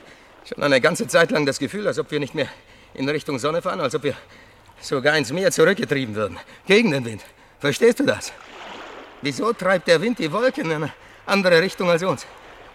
[0.47, 2.47] schon eine ganze Zeit lang das Gefühl, als ob wir nicht mehr
[2.93, 4.15] in Richtung Sonne fahren, als ob wir
[4.79, 6.39] sogar ins Meer zurückgetrieben würden.
[6.65, 7.25] Gegen den Wind.
[7.59, 8.31] Verstehst du das?
[9.21, 10.93] Wieso treibt der Wind die Wolken in eine
[11.25, 12.25] andere Richtung als uns?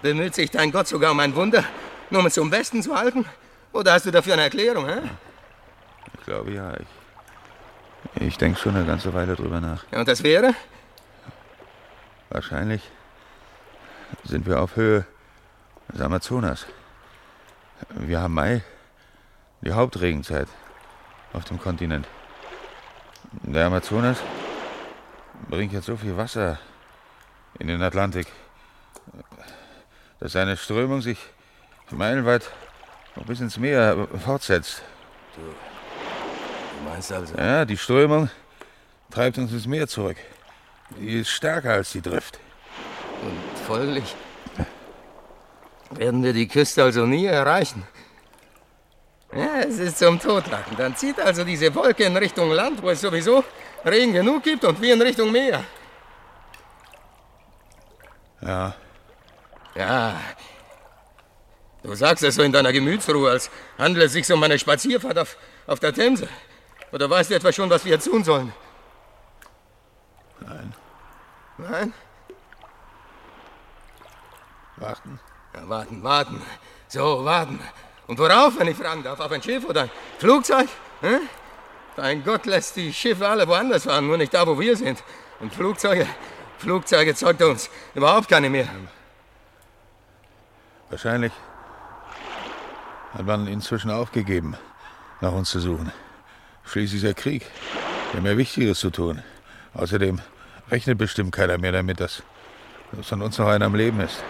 [0.03, 1.65] Bemüht sich dein Gott sogar um ein Wunder,
[2.11, 3.25] nur um es zum Besten zu halten?
[3.73, 5.01] Oder hast du dafür eine Erklärung, hä?
[6.19, 6.75] Ich glaube ja.
[6.75, 7.04] Ich,
[8.15, 9.85] ich denke schon eine ganze Weile drüber nach.
[9.91, 10.55] Ja, und das wäre?
[12.31, 12.83] Wahrscheinlich
[14.25, 15.07] sind wir auf Höhe
[15.93, 16.67] des Amazonas.
[17.91, 18.63] Wir haben Mai,
[19.61, 20.49] die Hauptregenzeit
[21.33, 22.07] auf dem Kontinent.
[23.43, 24.19] Der Amazonas
[25.49, 26.59] bringt jetzt so viel Wasser
[27.59, 28.27] in den Atlantik,
[30.21, 31.19] dass seine Strömung sich
[31.91, 32.51] meilenweit
[33.17, 34.83] noch bis ins Meer fortsetzt.
[36.79, 37.35] Du meinst also?
[37.37, 38.31] Ja, die Strömung
[39.11, 40.17] treibt uns ins Meer zurück.
[40.99, 42.39] Die ist stärker als die Drift.
[43.23, 44.15] Und folglich
[45.91, 47.87] werden wir die Küste also nie erreichen.
[49.35, 50.77] Ja, es ist zum Totlachen.
[50.77, 53.45] Dann zieht also diese Wolke in Richtung Land, wo es sowieso
[53.85, 55.65] Regen genug gibt, und wir in Richtung Meer.
[58.41, 58.75] Ja,
[59.75, 60.21] Ja.
[61.83, 65.37] Du sagst es so in deiner Gemütsruhe, als handle es sich um eine Spazierfahrt auf,
[65.67, 66.29] auf der Themse.
[66.95, 68.53] Oder weißt du etwa schon, was wir jetzt tun sollen?
[70.39, 70.73] nein,
[71.59, 71.93] Nein?
[74.77, 75.19] warten.
[75.55, 76.43] Ja, warten, warten.
[76.87, 77.59] So, warten.
[78.07, 79.19] Und worauf, wenn ich fragen darf?
[79.19, 80.69] Auf ein Schiff oder ein Flugzeug?
[81.01, 81.19] Hä?
[81.97, 85.03] Dein Gott lässt die Schiffe alle woanders fahren, nur nicht da, wo wir sind.
[85.41, 86.07] Und Flugzeuge,
[86.59, 88.69] Flugzeuge zeugt uns überhaupt keine mehr.
[90.91, 91.33] Wahrscheinlich
[93.13, 94.57] hat man inzwischen aufgegeben,
[95.21, 95.93] nach uns zu suchen.
[96.67, 97.47] Schließlich ist der Krieg.
[98.11, 99.23] Wir haben ja Wichtigeres zu tun.
[99.75, 100.21] Außerdem
[100.71, 102.23] rechnet bestimmt keiner mehr damit, dass,
[102.93, 104.23] dass von uns noch einer am Leben ist.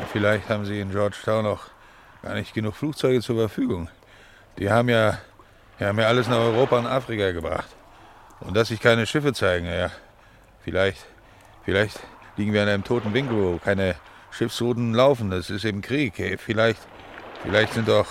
[0.00, 1.60] Ja, vielleicht haben sie in Georgetown auch
[2.22, 3.88] gar nicht genug Flugzeuge zur Verfügung.
[4.58, 5.18] Die haben ja,
[5.78, 7.68] die haben ja alles nach Europa und Afrika gebracht.
[8.40, 9.90] Und dass sich keine Schiffe zeigen, ja,
[10.64, 11.04] vielleicht,
[11.64, 12.00] vielleicht
[12.36, 13.96] liegen wir an einem toten Winkel, wo keine
[14.30, 15.30] Schiffsrouten laufen.
[15.30, 16.14] Das ist eben Krieg.
[16.40, 16.80] Vielleicht,
[17.42, 18.06] vielleicht sind doch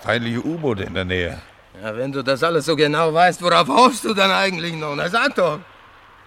[0.00, 1.38] feindliche U-Boote in der Nähe.
[1.82, 4.94] Ja, wenn du das alles so genau weißt, worauf hoffst du dann eigentlich noch?
[4.96, 5.60] Na sag doch.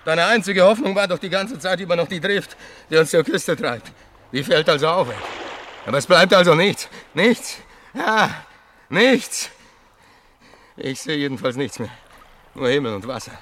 [0.06, 2.56] Deine einzige Hoffnung war doch die ganze Zeit über noch die Drift,
[2.90, 3.92] die uns zur Küste treibt.
[4.32, 5.18] Die fällt also auch weg.
[5.86, 6.88] Aber es bleibt also nichts.
[7.14, 7.58] Nichts.
[7.94, 8.30] Ja,
[8.90, 9.50] nichts.
[10.78, 11.90] Ich sehe jedenfalls nichts mehr.
[12.56, 13.34] Nur Himmel und Wasser.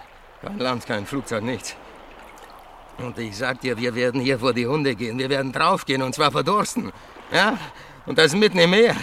[0.42, 1.76] Kein Land, kein Flugzeug, nichts.
[2.98, 5.18] Und ich sag dir, wir werden hier vor die Hunde gehen.
[5.18, 6.92] Wir werden draufgehen und zwar verdursten.
[7.32, 7.58] Ja?
[8.06, 8.96] Und das mitten im Meer.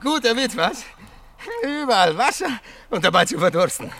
[0.00, 0.84] Guter Witz, was?
[1.62, 3.92] Überall Wasser und dabei zu verdursten.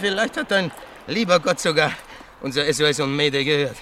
[0.00, 0.70] Vielleicht hat dein
[1.06, 1.92] lieber Gott sogar
[2.40, 3.76] unser SOS und Mayday gehört.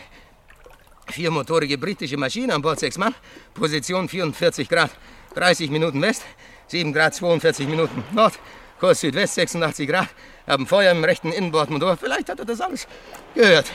[1.09, 3.15] Viermotorige britische Maschine an Bord, sechs Mann.
[3.53, 4.91] Position 44 Grad,
[5.35, 6.23] 30 Minuten West,
[6.69, 8.39] 7 Grad, 42 Minuten Nord.
[8.81, 10.09] Kurs Südwest, 86 Grad.
[10.47, 11.97] Haben Feuer im rechten Innenbordmotor.
[11.97, 12.87] Vielleicht hat er das alles
[13.35, 13.71] gehört.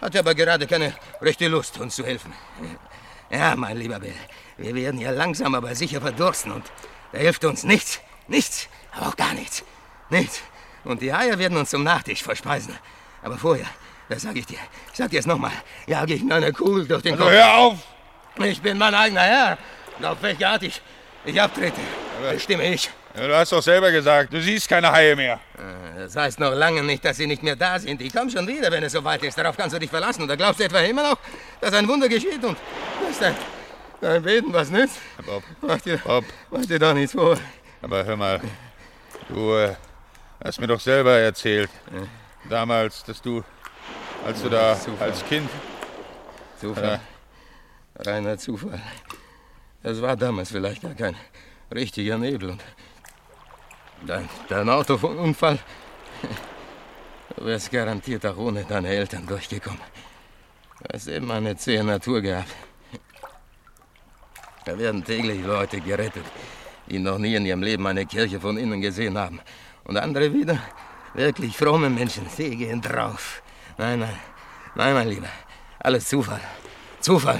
[0.00, 2.32] Hat aber gerade keine rechte Lust, uns zu helfen.
[3.30, 4.14] Ja, mein lieber Bill,
[4.56, 6.64] wir werden ja langsam aber sicher verdursten und
[7.12, 8.00] da hilft uns nichts.
[8.28, 9.64] Nichts, aber auch gar nichts.
[10.10, 10.42] Nichts.
[10.84, 12.76] Und die Haie werden uns zum Nachtisch verspeisen.
[13.22, 13.66] Aber vorher,
[14.08, 14.58] das sag ich dir,
[14.92, 15.52] ich sag dir es nochmal,
[15.86, 17.30] jage ich mir eine Kugel durch den Kopf.
[17.30, 17.78] hör auf!
[18.38, 19.58] Ich bin mein eigener Herr.
[19.98, 20.80] Und auf welche Art ich,
[21.24, 21.80] ich abtrete,
[22.30, 22.90] bestimme ich.
[23.16, 25.40] Ja, du hast doch selber gesagt, du siehst keine Haie mehr.
[25.96, 28.00] Das heißt noch lange nicht, dass sie nicht mehr da sind.
[28.00, 29.38] Die kommen schon wieder, wenn es soweit ist.
[29.38, 30.22] Darauf kannst du dich verlassen.
[30.22, 31.18] Oder glaubst du etwa immer noch,
[31.60, 32.58] dass ein Wunder geschieht und
[33.06, 33.34] dass dein,
[34.02, 34.98] dein Beten was nützt?
[35.24, 37.38] Bob, Mach dir, Bob, mach dir doch nichts vor.
[37.80, 38.40] aber hör mal,
[39.30, 39.74] du äh,
[40.44, 41.70] hast mir doch selber erzählt,
[42.50, 43.42] damals, dass du,
[44.26, 45.08] als du da Zufall.
[45.10, 45.48] als Kind,
[46.60, 47.00] Zufall.
[47.98, 48.80] Reiner Zufall.
[49.82, 51.16] Das war damals vielleicht gar kein
[51.74, 52.50] richtiger Nebel.
[52.50, 52.62] Und
[54.04, 55.58] dein, dein Autounfall,
[57.36, 59.80] du wärst garantiert auch ohne deine Eltern durchgekommen.
[60.80, 62.54] Du hast eben eine zähe Natur gehabt.
[64.64, 66.24] Da werden täglich Leute gerettet,
[66.88, 69.40] die noch nie in ihrem Leben eine Kirche von innen gesehen haben.
[69.84, 70.58] Und andere wieder,
[71.14, 73.42] wirklich fromme Menschen, die gehen drauf.
[73.78, 74.18] Nein, nein,
[74.74, 75.28] nein, mein Lieber,
[75.78, 76.40] alles Zufall.
[77.00, 77.38] Zufall.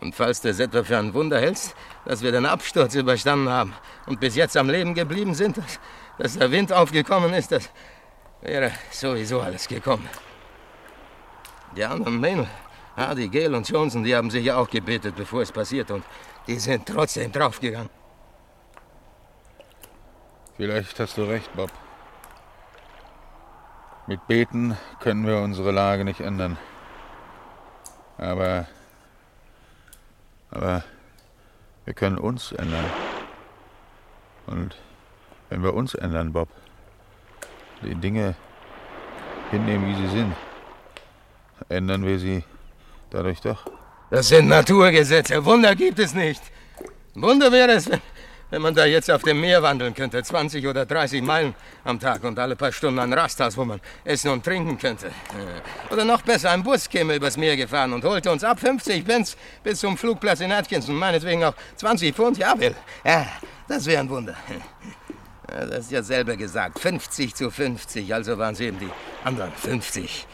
[0.00, 3.74] Und falls du es etwa für ein Wunder hältst, dass wir den Absturz überstanden haben
[4.06, 5.80] und bis jetzt am Leben geblieben sind, dass,
[6.18, 7.68] dass der Wind aufgekommen ist, das
[8.40, 10.08] wäre sowieso alles gekommen.
[11.76, 12.46] Die anderen Männel,
[12.96, 16.04] Hardy, Gale und Johnson, die haben sich ja auch gebetet, bevor es passiert und
[16.46, 17.90] die sind trotzdem draufgegangen.
[20.56, 21.70] Vielleicht hast du recht, Bob.
[24.06, 26.56] Mit Beten können wir unsere Lage nicht ändern.
[28.16, 28.66] Aber.
[30.50, 30.84] Aber
[31.84, 32.84] wir können uns ändern.
[34.46, 34.76] Und
[35.50, 36.48] wenn wir uns ändern, Bob,
[37.82, 38.34] die Dinge
[39.50, 40.34] hinnehmen, wie sie sind,
[41.68, 42.44] ändern wir sie
[43.10, 43.66] dadurch doch.
[44.10, 45.44] Das sind Naturgesetze.
[45.44, 46.42] Wunder gibt es nicht.
[47.14, 48.00] Wunder wäre es, wenn,
[48.50, 52.24] wenn man da jetzt auf dem Meer wandeln könnte, 20 oder 30 Meilen am Tag
[52.24, 55.10] und alle paar Stunden ein Rasthaus, wo man essen und trinken könnte.
[55.90, 59.36] Oder noch besser, ein Bus käme übers Meer gefahren und holte uns ab 50 Pence
[59.62, 60.94] bis zum Flugplatz in Atkinson.
[60.94, 62.74] Meinetwegen auch 20 Pfund, ja, Will.
[63.04, 63.26] Ja,
[63.66, 64.34] das wäre ein Wunder.
[65.50, 66.78] Das ist ja selber gesagt.
[66.78, 68.90] 50 zu 50, also waren es eben die
[69.24, 70.26] anderen 50.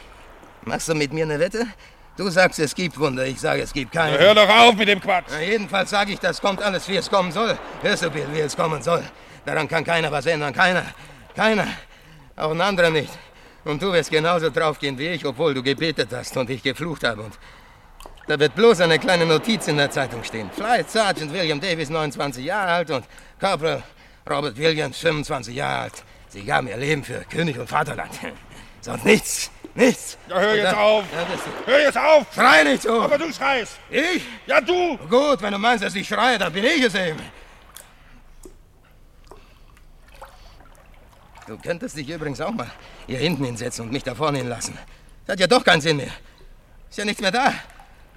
[0.64, 1.68] Machst du mit mir eine Wette?
[2.16, 4.16] Du sagst, es gibt Wunder, ich sage, es gibt keine.
[4.18, 5.26] Hör doch auf mit dem Quatsch!
[5.30, 7.58] Na, jedenfalls sage ich, das kommt alles, wie es kommen soll.
[7.82, 9.02] Hörst du, Bill, wie es kommen soll?
[9.44, 10.52] Daran kann keiner was ändern.
[10.52, 10.84] Keiner.
[11.34, 11.66] Keiner.
[12.36, 13.10] Auch ein anderer nicht.
[13.64, 17.22] Und du wirst genauso draufgehen wie ich, obwohl du gebetet hast und ich geflucht habe.
[17.22, 17.38] Und
[18.28, 20.50] da wird bloß eine kleine Notiz in der Zeitung stehen.
[20.52, 23.04] Flight Sergeant William Davis, 29 Jahre alt und
[23.40, 23.82] Corporal
[24.30, 26.04] Robert Williams, 25 Jahre alt.
[26.28, 28.12] Sie gaben ihr Leben für König und Vaterland.
[28.80, 29.50] Sonst nichts.
[29.74, 30.16] Nichts.
[30.28, 31.04] Ja, hör jetzt auf!
[31.66, 32.32] Hör jetzt auf!
[32.32, 33.02] schrei nicht so.
[33.02, 33.80] Aber du schreist!
[33.90, 34.22] Ich?
[34.46, 34.96] Ja, du!
[35.08, 37.20] Gut, wenn du meinst, dass ich schreie, dann bin ich es eben.
[41.46, 42.70] Du könntest dich übrigens auch mal
[43.06, 44.78] hier hinten hinsetzen und mich da vorne hinlassen.
[45.26, 46.12] Das hat ja doch keinen Sinn mehr.
[46.88, 47.52] Ist ja nichts mehr da,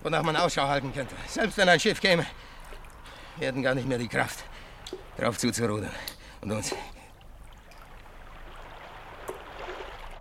[0.02, 1.16] wonach man Ausschau halten könnte.
[1.28, 2.26] Selbst wenn ein Schiff käme,
[3.38, 4.44] wir hätten gar nicht mehr die Kraft,
[5.18, 5.92] drauf zuzurudern
[6.42, 6.74] und uns.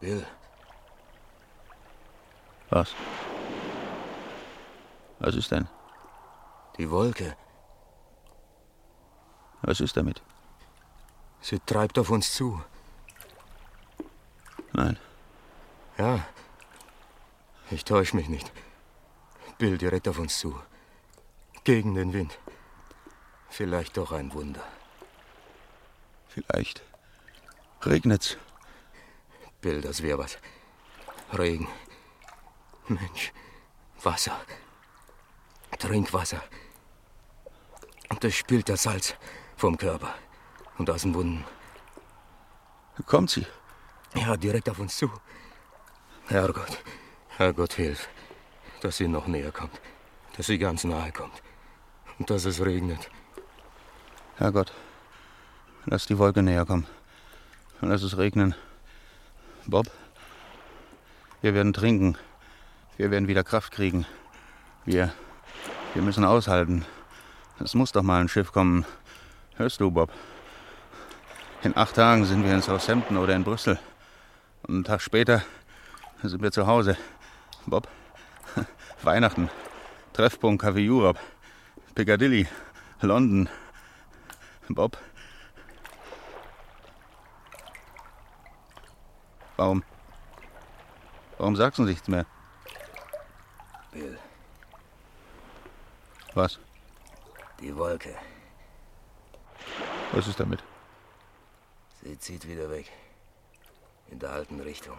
[0.00, 0.26] Bill,
[2.70, 2.94] Was?
[5.18, 5.68] Was ist denn?
[6.78, 7.36] die Wolke,
[9.62, 10.22] Was ist damit?
[11.40, 12.62] sie treibt auf uns zu.
[14.72, 14.98] Nein.
[15.96, 16.26] Ja.
[17.70, 18.52] Ich täusch mich nicht.
[19.58, 20.60] Bill direkt auf uns zu.
[21.64, 22.38] Gegen den Wind.
[23.48, 24.62] Vielleicht doch ein Wunder.
[26.28, 26.82] Vielleicht
[27.82, 28.36] regnet's.
[29.60, 30.36] Bill, das wäre was.
[31.32, 31.68] Regen.
[32.88, 33.32] Mensch.
[34.02, 34.40] Wasser.
[35.78, 36.42] Trinkwasser.
[38.08, 39.14] Und das spült das Salz
[39.56, 40.14] vom Körper
[40.78, 41.44] und aus den Wunden.
[43.04, 43.46] Kommt sie?
[44.14, 45.10] Ja, direkt auf uns zu.
[46.28, 46.82] Herrgott,
[47.36, 48.08] Herrgott, hilf,
[48.80, 49.80] dass sie noch näher kommt.
[50.36, 51.42] Dass sie ganz nahe kommt.
[52.18, 53.10] Und dass es regnet.
[54.36, 54.72] Herrgott,
[55.84, 56.86] lass die Wolke näher kommen.
[57.80, 58.54] Und lass es regnen.
[59.66, 59.86] Bob,
[61.42, 62.16] wir werden trinken.
[62.96, 64.06] Wir werden wieder Kraft kriegen.
[64.86, 65.12] Wir,
[65.92, 66.86] wir müssen aushalten.
[67.60, 68.86] Es muss doch mal ein Schiff kommen.
[69.56, 70.10] Hörst du, Bob?
[71.62, 73.78] In acht Tagen sind wir in Southampton oder in Brüssel.
[74.62, 75.42] Und einen Tag später
[76.22, 76.96] sind wir zu Hause.
[77.66, 77.86] Bob,
[79.02, 79.50] Weihnachten,
[80.14, 81.20] Treffpunkt Café Europe,
[81.94, 82.46] Piccadilly,
[83.02, 83.48] London.
[84.68, 84.96] Bob.
[89.56, 89.84] Warum?
[91.38, 92.26] Warum sagst du nichts mehr?
[93.96, 94.18] Bill,
[96.34, 96.58] Was?
[97.60, 98.14] die Wolke,
[100.12, 100.62] Was ist damit?
[102.02, 102.92] sie zieht wieder weg.
[104.10, 104.98] In der alten Richtung.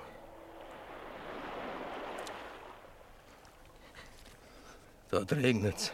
[5.12, 5.94] Dort regnet's.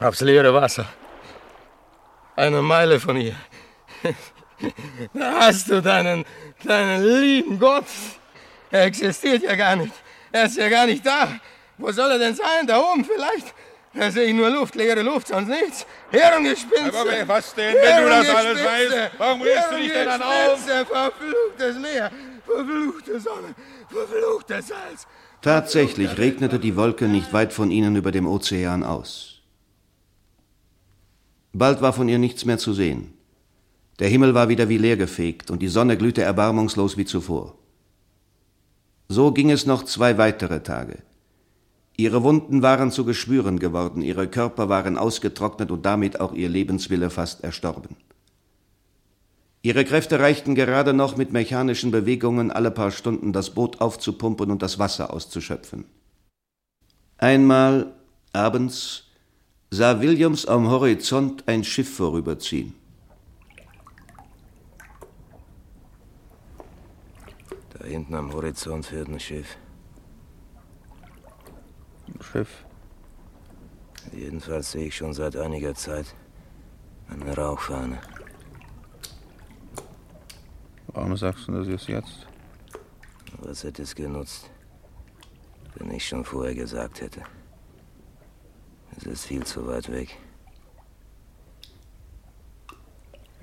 [0.00, 0.86] Aufs leere Wasser.
[2.34, 3.36] Eine Meile von hier.
[5.12, 6.24] Da hast du deinen,
[6.62, 7.86] deinen lieben Gott.
[8.70, 9.92] Er existiert ja gar nicht.
[10.34, 11.28] Er ist ja gar nicht da.
[11.78, 12.66] Wo soll er denn sein?
[12.66, 13.54] Da oben vielleicht?
[13.94, 15.86] Da sehe ich nur Luft, leere Luft, sonst nichts.
[16.10, 16.98] Hirngespinste.
[16.98, 19.12] Aber was denn, wenn du das alles weißt?
[19.16, 20.58] Warum regst du dich denn dann auf?
[20.58, 22.10] Verfluchtes Meer,
[22.44, 23.54] verfluchte Sonne,
[23.88, 25.06] verfluchtes Salz.
[25.40, 29.40] Tatsächlich regnete die Wolke nicht weit von ihnen über dem Ozean aus.
[31.52, 33.16] Bald war von ihr nichts mehr zu sehen.
[34.00, 37.56] Der Himmel war wieder wie leergefegt und die Sonne glühte erbarmungslos wie zuvor.
[39.14, 40.98] So ging es noch zwei weitere Tage.
[41.96, 47.10] Ihre Wunden waren zu Geschwüren geworden, ihre Körper waren ausgetrocknet und damit auch ihr Lebenswille
[47.10, 47.94] fast erstorben.
[49.62, 54.62] Ihre Kräfte reichten gerade noch, mit mechanischen Bewegungen alle paar Stunden das Boot aufzupumpen und
[54.62, 55.84] das Wasser auszuschöpfen.
[57.16, 57.92] Einmal,
[58.32, 59.04] abends,
[59.70, 62.74] sah Williams am Horizont ein Schiff vorüberziehen.
[67.84, 69.58] Da hinten am Horizont fährt ein Schiff.
[72.08, 72.64] Ein Schiff?
[74.10, 76.14] Jedenfalls sehe ich schon seit einiger Zeit
[77.10, 78.00] eine Rauchfahne.
[80.86, 82.26] Warum sagst du das jetzt jetzt?
[83.40, 84.50] Was hätte es genutzt,
[85.74, 87.22] wenn ich schon vorher gesagt hätte?
[88.96, 90.16] Es ist viel zu weit weg.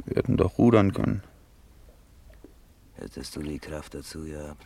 [0.05, 1.21] Wir hätten doch rudern können.
[3.01, 4.63] Hättest du die Kraft dazu gehabt?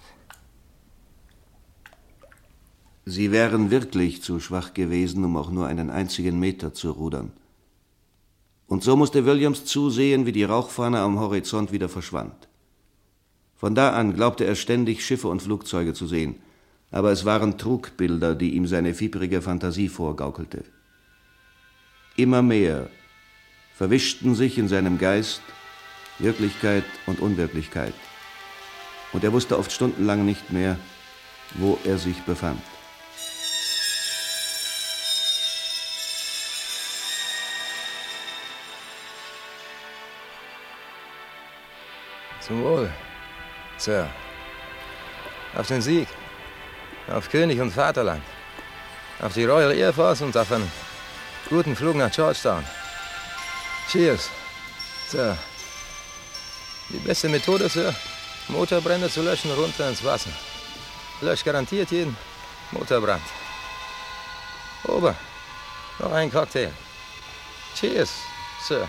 [3.06, 7.32] Sie wären wirklich zu schwach gewesen, um auch nur einen einzigen Meter zu rudern.
[8.68, 12.50] Und so musste Williams zusehen, wie die Rauchfahne am Horizont wieder verschwand.
[13.56, 16.36] Von da an glaubte er ständig Schiffe und Flugzeuge zu sehen,
[16.92, 20.66] aber es waren Trugbilder, die ihm seine fiebrige Fantasie vorgaukelte.
[22.18, 22.90] Immer mehr
[23.76, 25.42] verwischten sich in seinem Geist
[26.20, 27.94] Wirklichkeit und Unwirklichkeit,
[29.16, 30.78] und er wusste oft stundenlang nicht mehr,
[31.54, 32.62] wo er sich befand.
[42.42, 42.92] Zum Wohl,
[43.78, 44.10] Sir.
[45.56, 46.10] Auf den Sieg.
[47.08, 48.22] Auf König und Vaterland.
[49.22, 50.70] Auf die Royal Air Force und auf einen
[51.50, 52.66] guten Flug nach Georgetown.
[53.90, 54.30] Cheers,
[55.08, 55.38] Sir.
[56.90, 57.96] Die beste Methode, Sir,
[58.48, 60.32] Motorbrände zu löschen, runter ins Wasser.
[61.22, 62.16] Löscht garantiert jeden
[62.72, 63.24] Motorbrand.
[64.84, 65.16] Ober,
[66.00, 66.72] noch ein Cocktail.
[67.76, 68.12] Cheers,
[68.62, 68.88] Sir.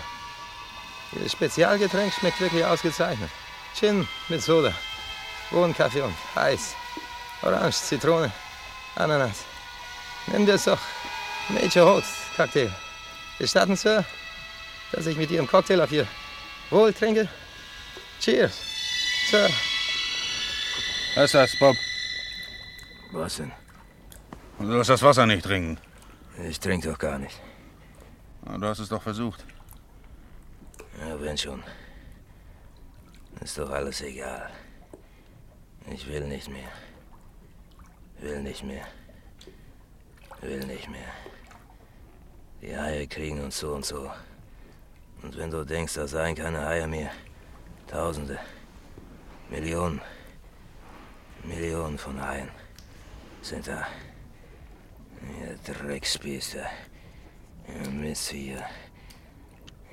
[1.13, 3.29] Ihr Spezialgetränk schmeckt wirklich ausgezeichnet.
[3.75, 4.73] Gin mit Soda.
[5.51, 6.75] Bohnenkaffee und Eis.
[7.41, 8.31] Orange, Zitrone,
[8.95, 9.45] Ananas.
[10.25, 10.79] Wir es doch
[11.49, 12.71] Major Holz Cocktail.
[13.39, 14.03] Gestatten, Sir,
[14.91, 16.07] dass ich mit Ihrem Cocktail auf Ihr
[16.69, 17.29] Wohl trinke?
[18.19, 18.57] Cheers,
[19.29, 19.49] Sir.
[21.15, 21.75] Was ist das, Bob?
[23.11, 23.51] Was denn?
[24.57, 25.77] Du sollst das Wasser nicht trinken.
[26.47, 27.37] Ich trinke doch gar nicht.
[28.45, 29.43] Du hast es doch versucht.
[31.01, 31.61] Ja, wenn schon.
[33.41, 34.49] Ist doch alles egal.
[35.91, 36.71] Ich will nicht mehr.
[38.19, 38.85] Will nicht mehr.
[40.39, 41.11] Will nicht mehr.
[42.61, 44.09] Die Haie kriegen uns so und so.
[45.21, 47.11] Und wenn du denkst, da seien keine Haie mehr.
[47.87, 48.39] Tausende.
[49.49, 50.01] Millionen.
[51.43, 52.49] Millionen von Haien
[53.41, 53.87] sind da.
[55.39, 56.69] Ihr Drecksbiester.
[57.67, 58.65] Ihr Mistviecher.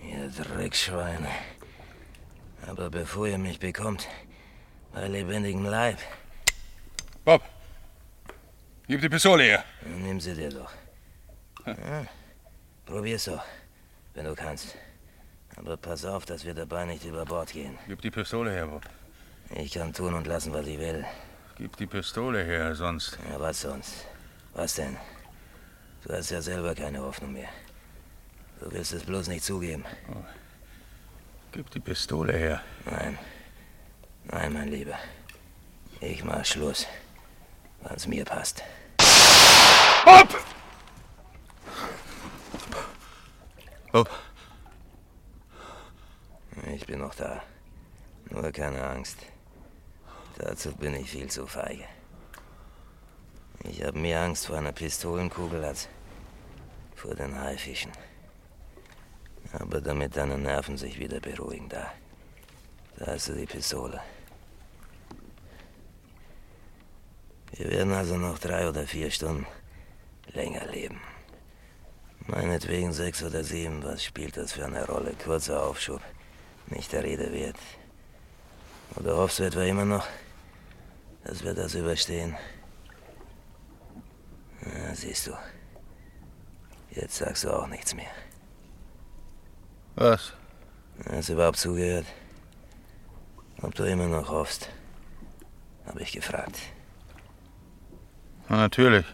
[0.02, 1.28] Ihr Dreckschweine.
[2.66, 4.08] Aber bevor ihr mich bekommt,
[4.92, 5.98] bei lebendigem Leib,
[7.24, 7.42] Bob,
[8.86, 9.64] gib die Pistole her.
[9.84, 10.70] nimm sie dir doch.
[11.66, 12.06] Ja,
[12.86, 13.42] probier's doch,
[14.14, 14.76] wenn du kannst.
[15.56, 17.78] Aber pass auf, dass wir dabei nicht über Bord gehen.
[17.86, 18.82] Gib die Pistole her, Bob.
[19.50, 21.04] Ich kann tun und lassen, was ich will.
[21.56, 23.18] Gib die Pistole her, sonst.
[23.30, 24.06] Ja, was sonst?
[24.54, 24.96] Was denn?
[26.04, 27.48] Du hast ja selber keine Hoffnung mehr.
[28.60, 29.84] Du willst es bloß nicht zugeben.
[31.52, 32.62] Gib die Pistole her.
[32.84, 33.18] Nein.
[34.24, 34.98] Nein, mein Lieber.
[36.00, 36.86] Ich mach Schluss.
[37.82, 38.62] Wann's mir passt.
[40.04, 40.28] Bob!
[43.92, 44.10] Bob,
[46.72, 47.42] Ich bin noch da.
[48.30, 49.18] Nur keine Angst.
[50.38, 51.84] Dazu bin ich viel zu feige.
[53.62, 55.88] Ich habe mehr Angst vor einer Pistolenkugel als
[56.94, 57.92] vor den Haifischen.
[59.52, 61.92] Aber damit deine Nerven sich wieder beruhigen, da.
[62.96, 64.00] Da hast du die Pistole.
[67.52, 69.46] Wir werden also noch drei oder vier Stunden
[70.32, 71.00] länger leben.
[72.26, 75.14] Meinetwegen sechs oder sieben, was spielt das für eine Rolle?
[75.22, 76.00] Kurzer Aufschub,
[76.66, 77.58] nicht der Rede wert.
[78.96, 80.06] Oder hoffst du etwa immer noch,
[81.24, 82.36] dass wir das überstehen?
[84.64, 85.32] Ja, siehst du.
[86.90, 88.10] Jetzt sagst du auch nichts mehr.
[89.96, 90.32] was?
[91.10, 92.06] Hast du überhaupt zugehört?
[93.62, 94.68] Ob du immer noch hoffst?
[95.86, 96.58] Habe ich gefragt.
[98.48, 99.06] Na, natürlich.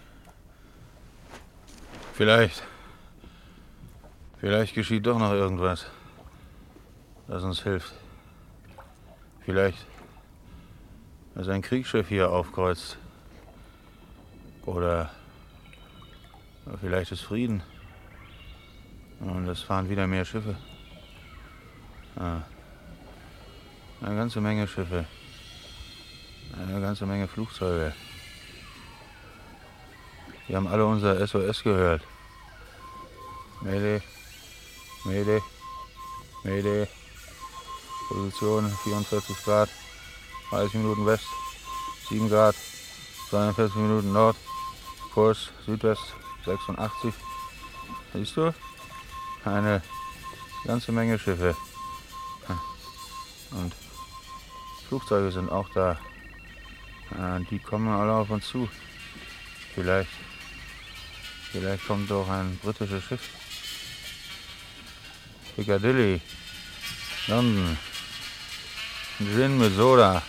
[2.15, 2.63] Vielleicht.
[4.41, 5.87] Vielleicht geschieht doch noch irgendwas,
[7.29, 7.93] das uns hilft.
[9.45, 9.87] Vielleicht,
[11.41, 12.99] dass ein Kriegsschiff hier aufkreuzt.
[14.67, 15.09] Oder
[16.83, 17.63] vielleicht ist Frieden.
[19.21, 20.55] Und es fahren wieder mehr Schiffe.
[22.17, 22.43] Ah.
[24.03, 25.07] Eine ganze Menge Schiffe.
[26.59, 27.95] Eine ganze Menge Flugzeuge.
[30.47, 32.03] Die haben alle unser SOS gehört.
[33.63, 34.03] Mayday,
[35.07, 35.41] Mayday,
[36.45, 36.87] Mayday.
[38.11, 39.71] Position 44 Grad,
[40.51, 41.25] 30 Minuten West,
[42.09, 42.57] 7 Grad,
[43.31, 44.37] 42 Minuten Nord,
[45.15, 46.03] Kurs Südwest
[46.45, 47.15] 86.
[48.13, 48.53] Siehst du?
[49.45, 49.83] Eine
[50.65, 51.57] ganze Menge Schiffe.
[53.53, 53.75] Und
[54.89, 55.99] Flugzeuge sind auch da.
[57.51, 58.69] Die kommen alle auf uns zu.
[59.75, 60.11] Vielleicht,
[61.53, 63.29] vielleicht kommt auch ein britisches Schiff.
[65.57, 66.21] Piccadilly,
[67.27, 67.77] London,
[69.19, 70.23] Gin mit Soda,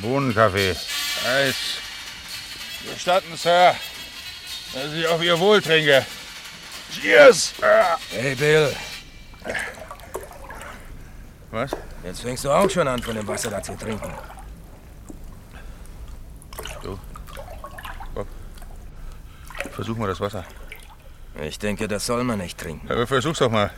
[0.00, 0.76] Bohnenkaffee,
[1.26, 1.56] Eis.
[2.92, 3.74] Gestatten, Sir,
[4.72, 6.06] dass ich auf Ihr Wohl trinke.
[6.92, 7.52] Cheers!
[8.10, 8.74] Hey, Bill.
[11.50, 11.70] Was?
[12.04, 14.12] Jetzt fängst du auch schon an, von dem Wasser da zu trinken.
[16.82, 16.98] Du.
[18.14, 18.26] Bob.
[19.72, 20.44] Versuch mal das Wasser.
[21.40, 22.90] Ich denke, das soll man nicht trinken.
[22.90, 23.70] Aber versuch's doch mal.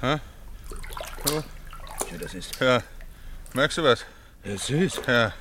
[0.00, 0.18] Hä?
[1.24, 1.36] So?
[1.36, 2.60] Ja, das ist.
[2.60, 2.82] Ja.
[3.54, 4.04] Merkst du was?
[4.44, 5.00] ist süß.
[5.06, 5.32] Ja.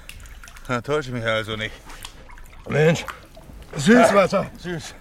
[0.68, 1.74] Na, täusche mich also nicht.
[2.68, 3.05] Mensch,
[3.76, 4.49] Süßwasser.
[4.58, 4.95] Süß.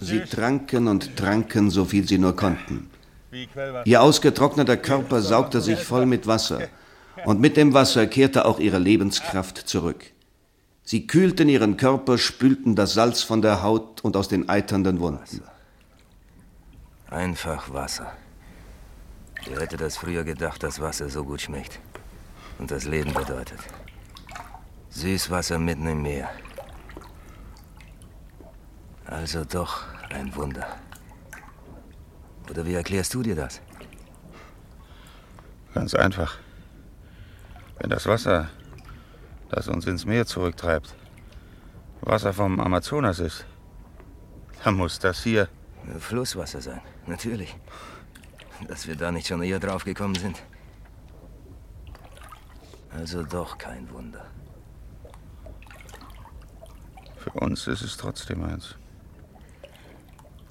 [0.00, 2.90] Sie tranken und tranken, so viel sie nur konnten.
[3.84, 6.68] Ihr ausgetrockneter Körper saugte sich voll mit Wasser,
[7.24, 10.04] und mit dem Wasser kehrte auch ihre Lebenskraft zurück.
[10.82, 15.42] Sie kühlten ihren Körper, spülten das Salz von der Haut und aus den eiternden Wunden.
[17.10, 18.12] Einfach Wasser.
[19.44, 21.78] Wer hätte das früher gedacht, dass Wasser so gut schmeckt?
[22.58, 23.58] Und das Leben bedeutet.
[24.90, 26.30] Süßwasser mitten im Meer.
[29.04, 30.66] Also doch ein Wunder.
[32.50, 33.60] Oder wie erklärst du dir das?
[35.74, 36.38] Ganz einfach.
[37.78, 38.48] Wenn das Wasser,
[39.50, 40.94] das uns ins Meer zurücktreibt,
[42.00, 43.44] Wasser vom Amazonas ist,
[44.64, 45.48] dann muss das hier.
[45.98, 47.54] Flusswasser sein, natürlich.
[48.68, 50.42] Dass wir da nicht schon eher drauf gekommen sind.
[52.90, 54.26] Also doch kein Wunder.
[57.18, 58.76] Für uns ist es trotzdem eins.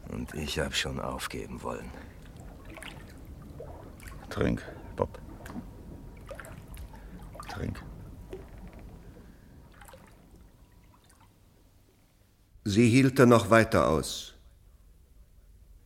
[0.09, 1.89] Und ich hab schon aufgeben wollen.
[4.29, 4.61] Trink,
[4.95, 5.19] Bob.
[7.49, 7.81] Trink.
[12.65, 14.34] Sie hielten noch weiter aus.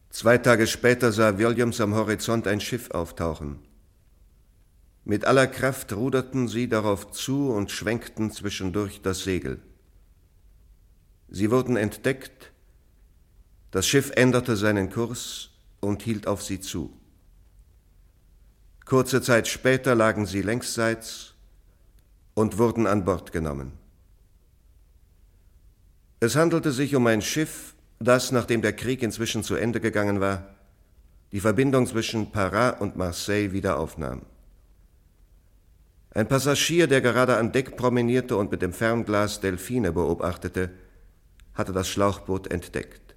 [0.10, 3.60] Zwei Tage später sah Williams am Horizont ein Schiff auftauchen.
[5.06, 9.62] Mit aller Kraft ruderten sie darauf zu und schwenkten zwischendurch das Segel.
[11.30, 12.52] Sie wurden entdeckt,
[13.72, 16.96] das Schiff änderte seinen Kurs und hielt auf sie zu.
[18.86, 21.36] Kurze Zeit später lagen sie längsseits
[22.34, 23.74] und wurden an Bord genommen.
[26.20, 30.56] Es handelte sich um ein Schiff, das, nachdem der Krieg inzwischen zu Ende gegangen war,
[31.32, 34.22] die Verbindung zwischen Paras und Marseille wieder aufnahm.
[36.12, 40.72] Ein Passagier, der gerade an Deck promenierte und mit dem Fernglas Delfine beobachtete,
[41.54, 43.16] hatte das Schlauchboot entdeckt.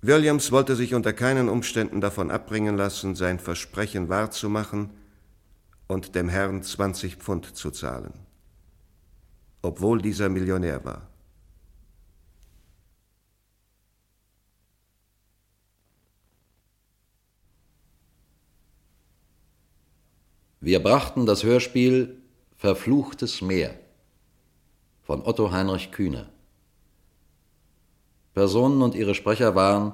[0.00, 4.90] Williams wollte sich unter keinen Umständen davon abbringen lassen, sein Versprechen wahrzumachen
[5.88, 8.14] und dem Herrn 20 Pfund zu zahlen,
[9.60, 11.07] obwohl dieser Millionär war.
[20.60, 22.16] Wir brachten das Hörspiel
[22.56, 23.78] Verfluchtes Meer
[25.02, 26.28] von Otto Heinrich Kühne.
[28.34, 29.92] Personen und ihre Sprecher waren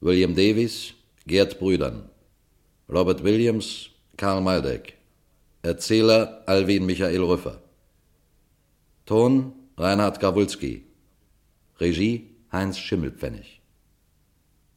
[0.00, 0.94] William Davies,
[1.26, 2.08] Gerd Brüdern,
[2.88, 4.94] Robert Williams, Karl Maldeck,
[5.62, 7.60] Erzähler Alwin Michael Rüffer,
[9.04, 10.84] Ton Reinhard Gawulski,
[11.80, 13.60] Regie Heinz Schimmelpfennig.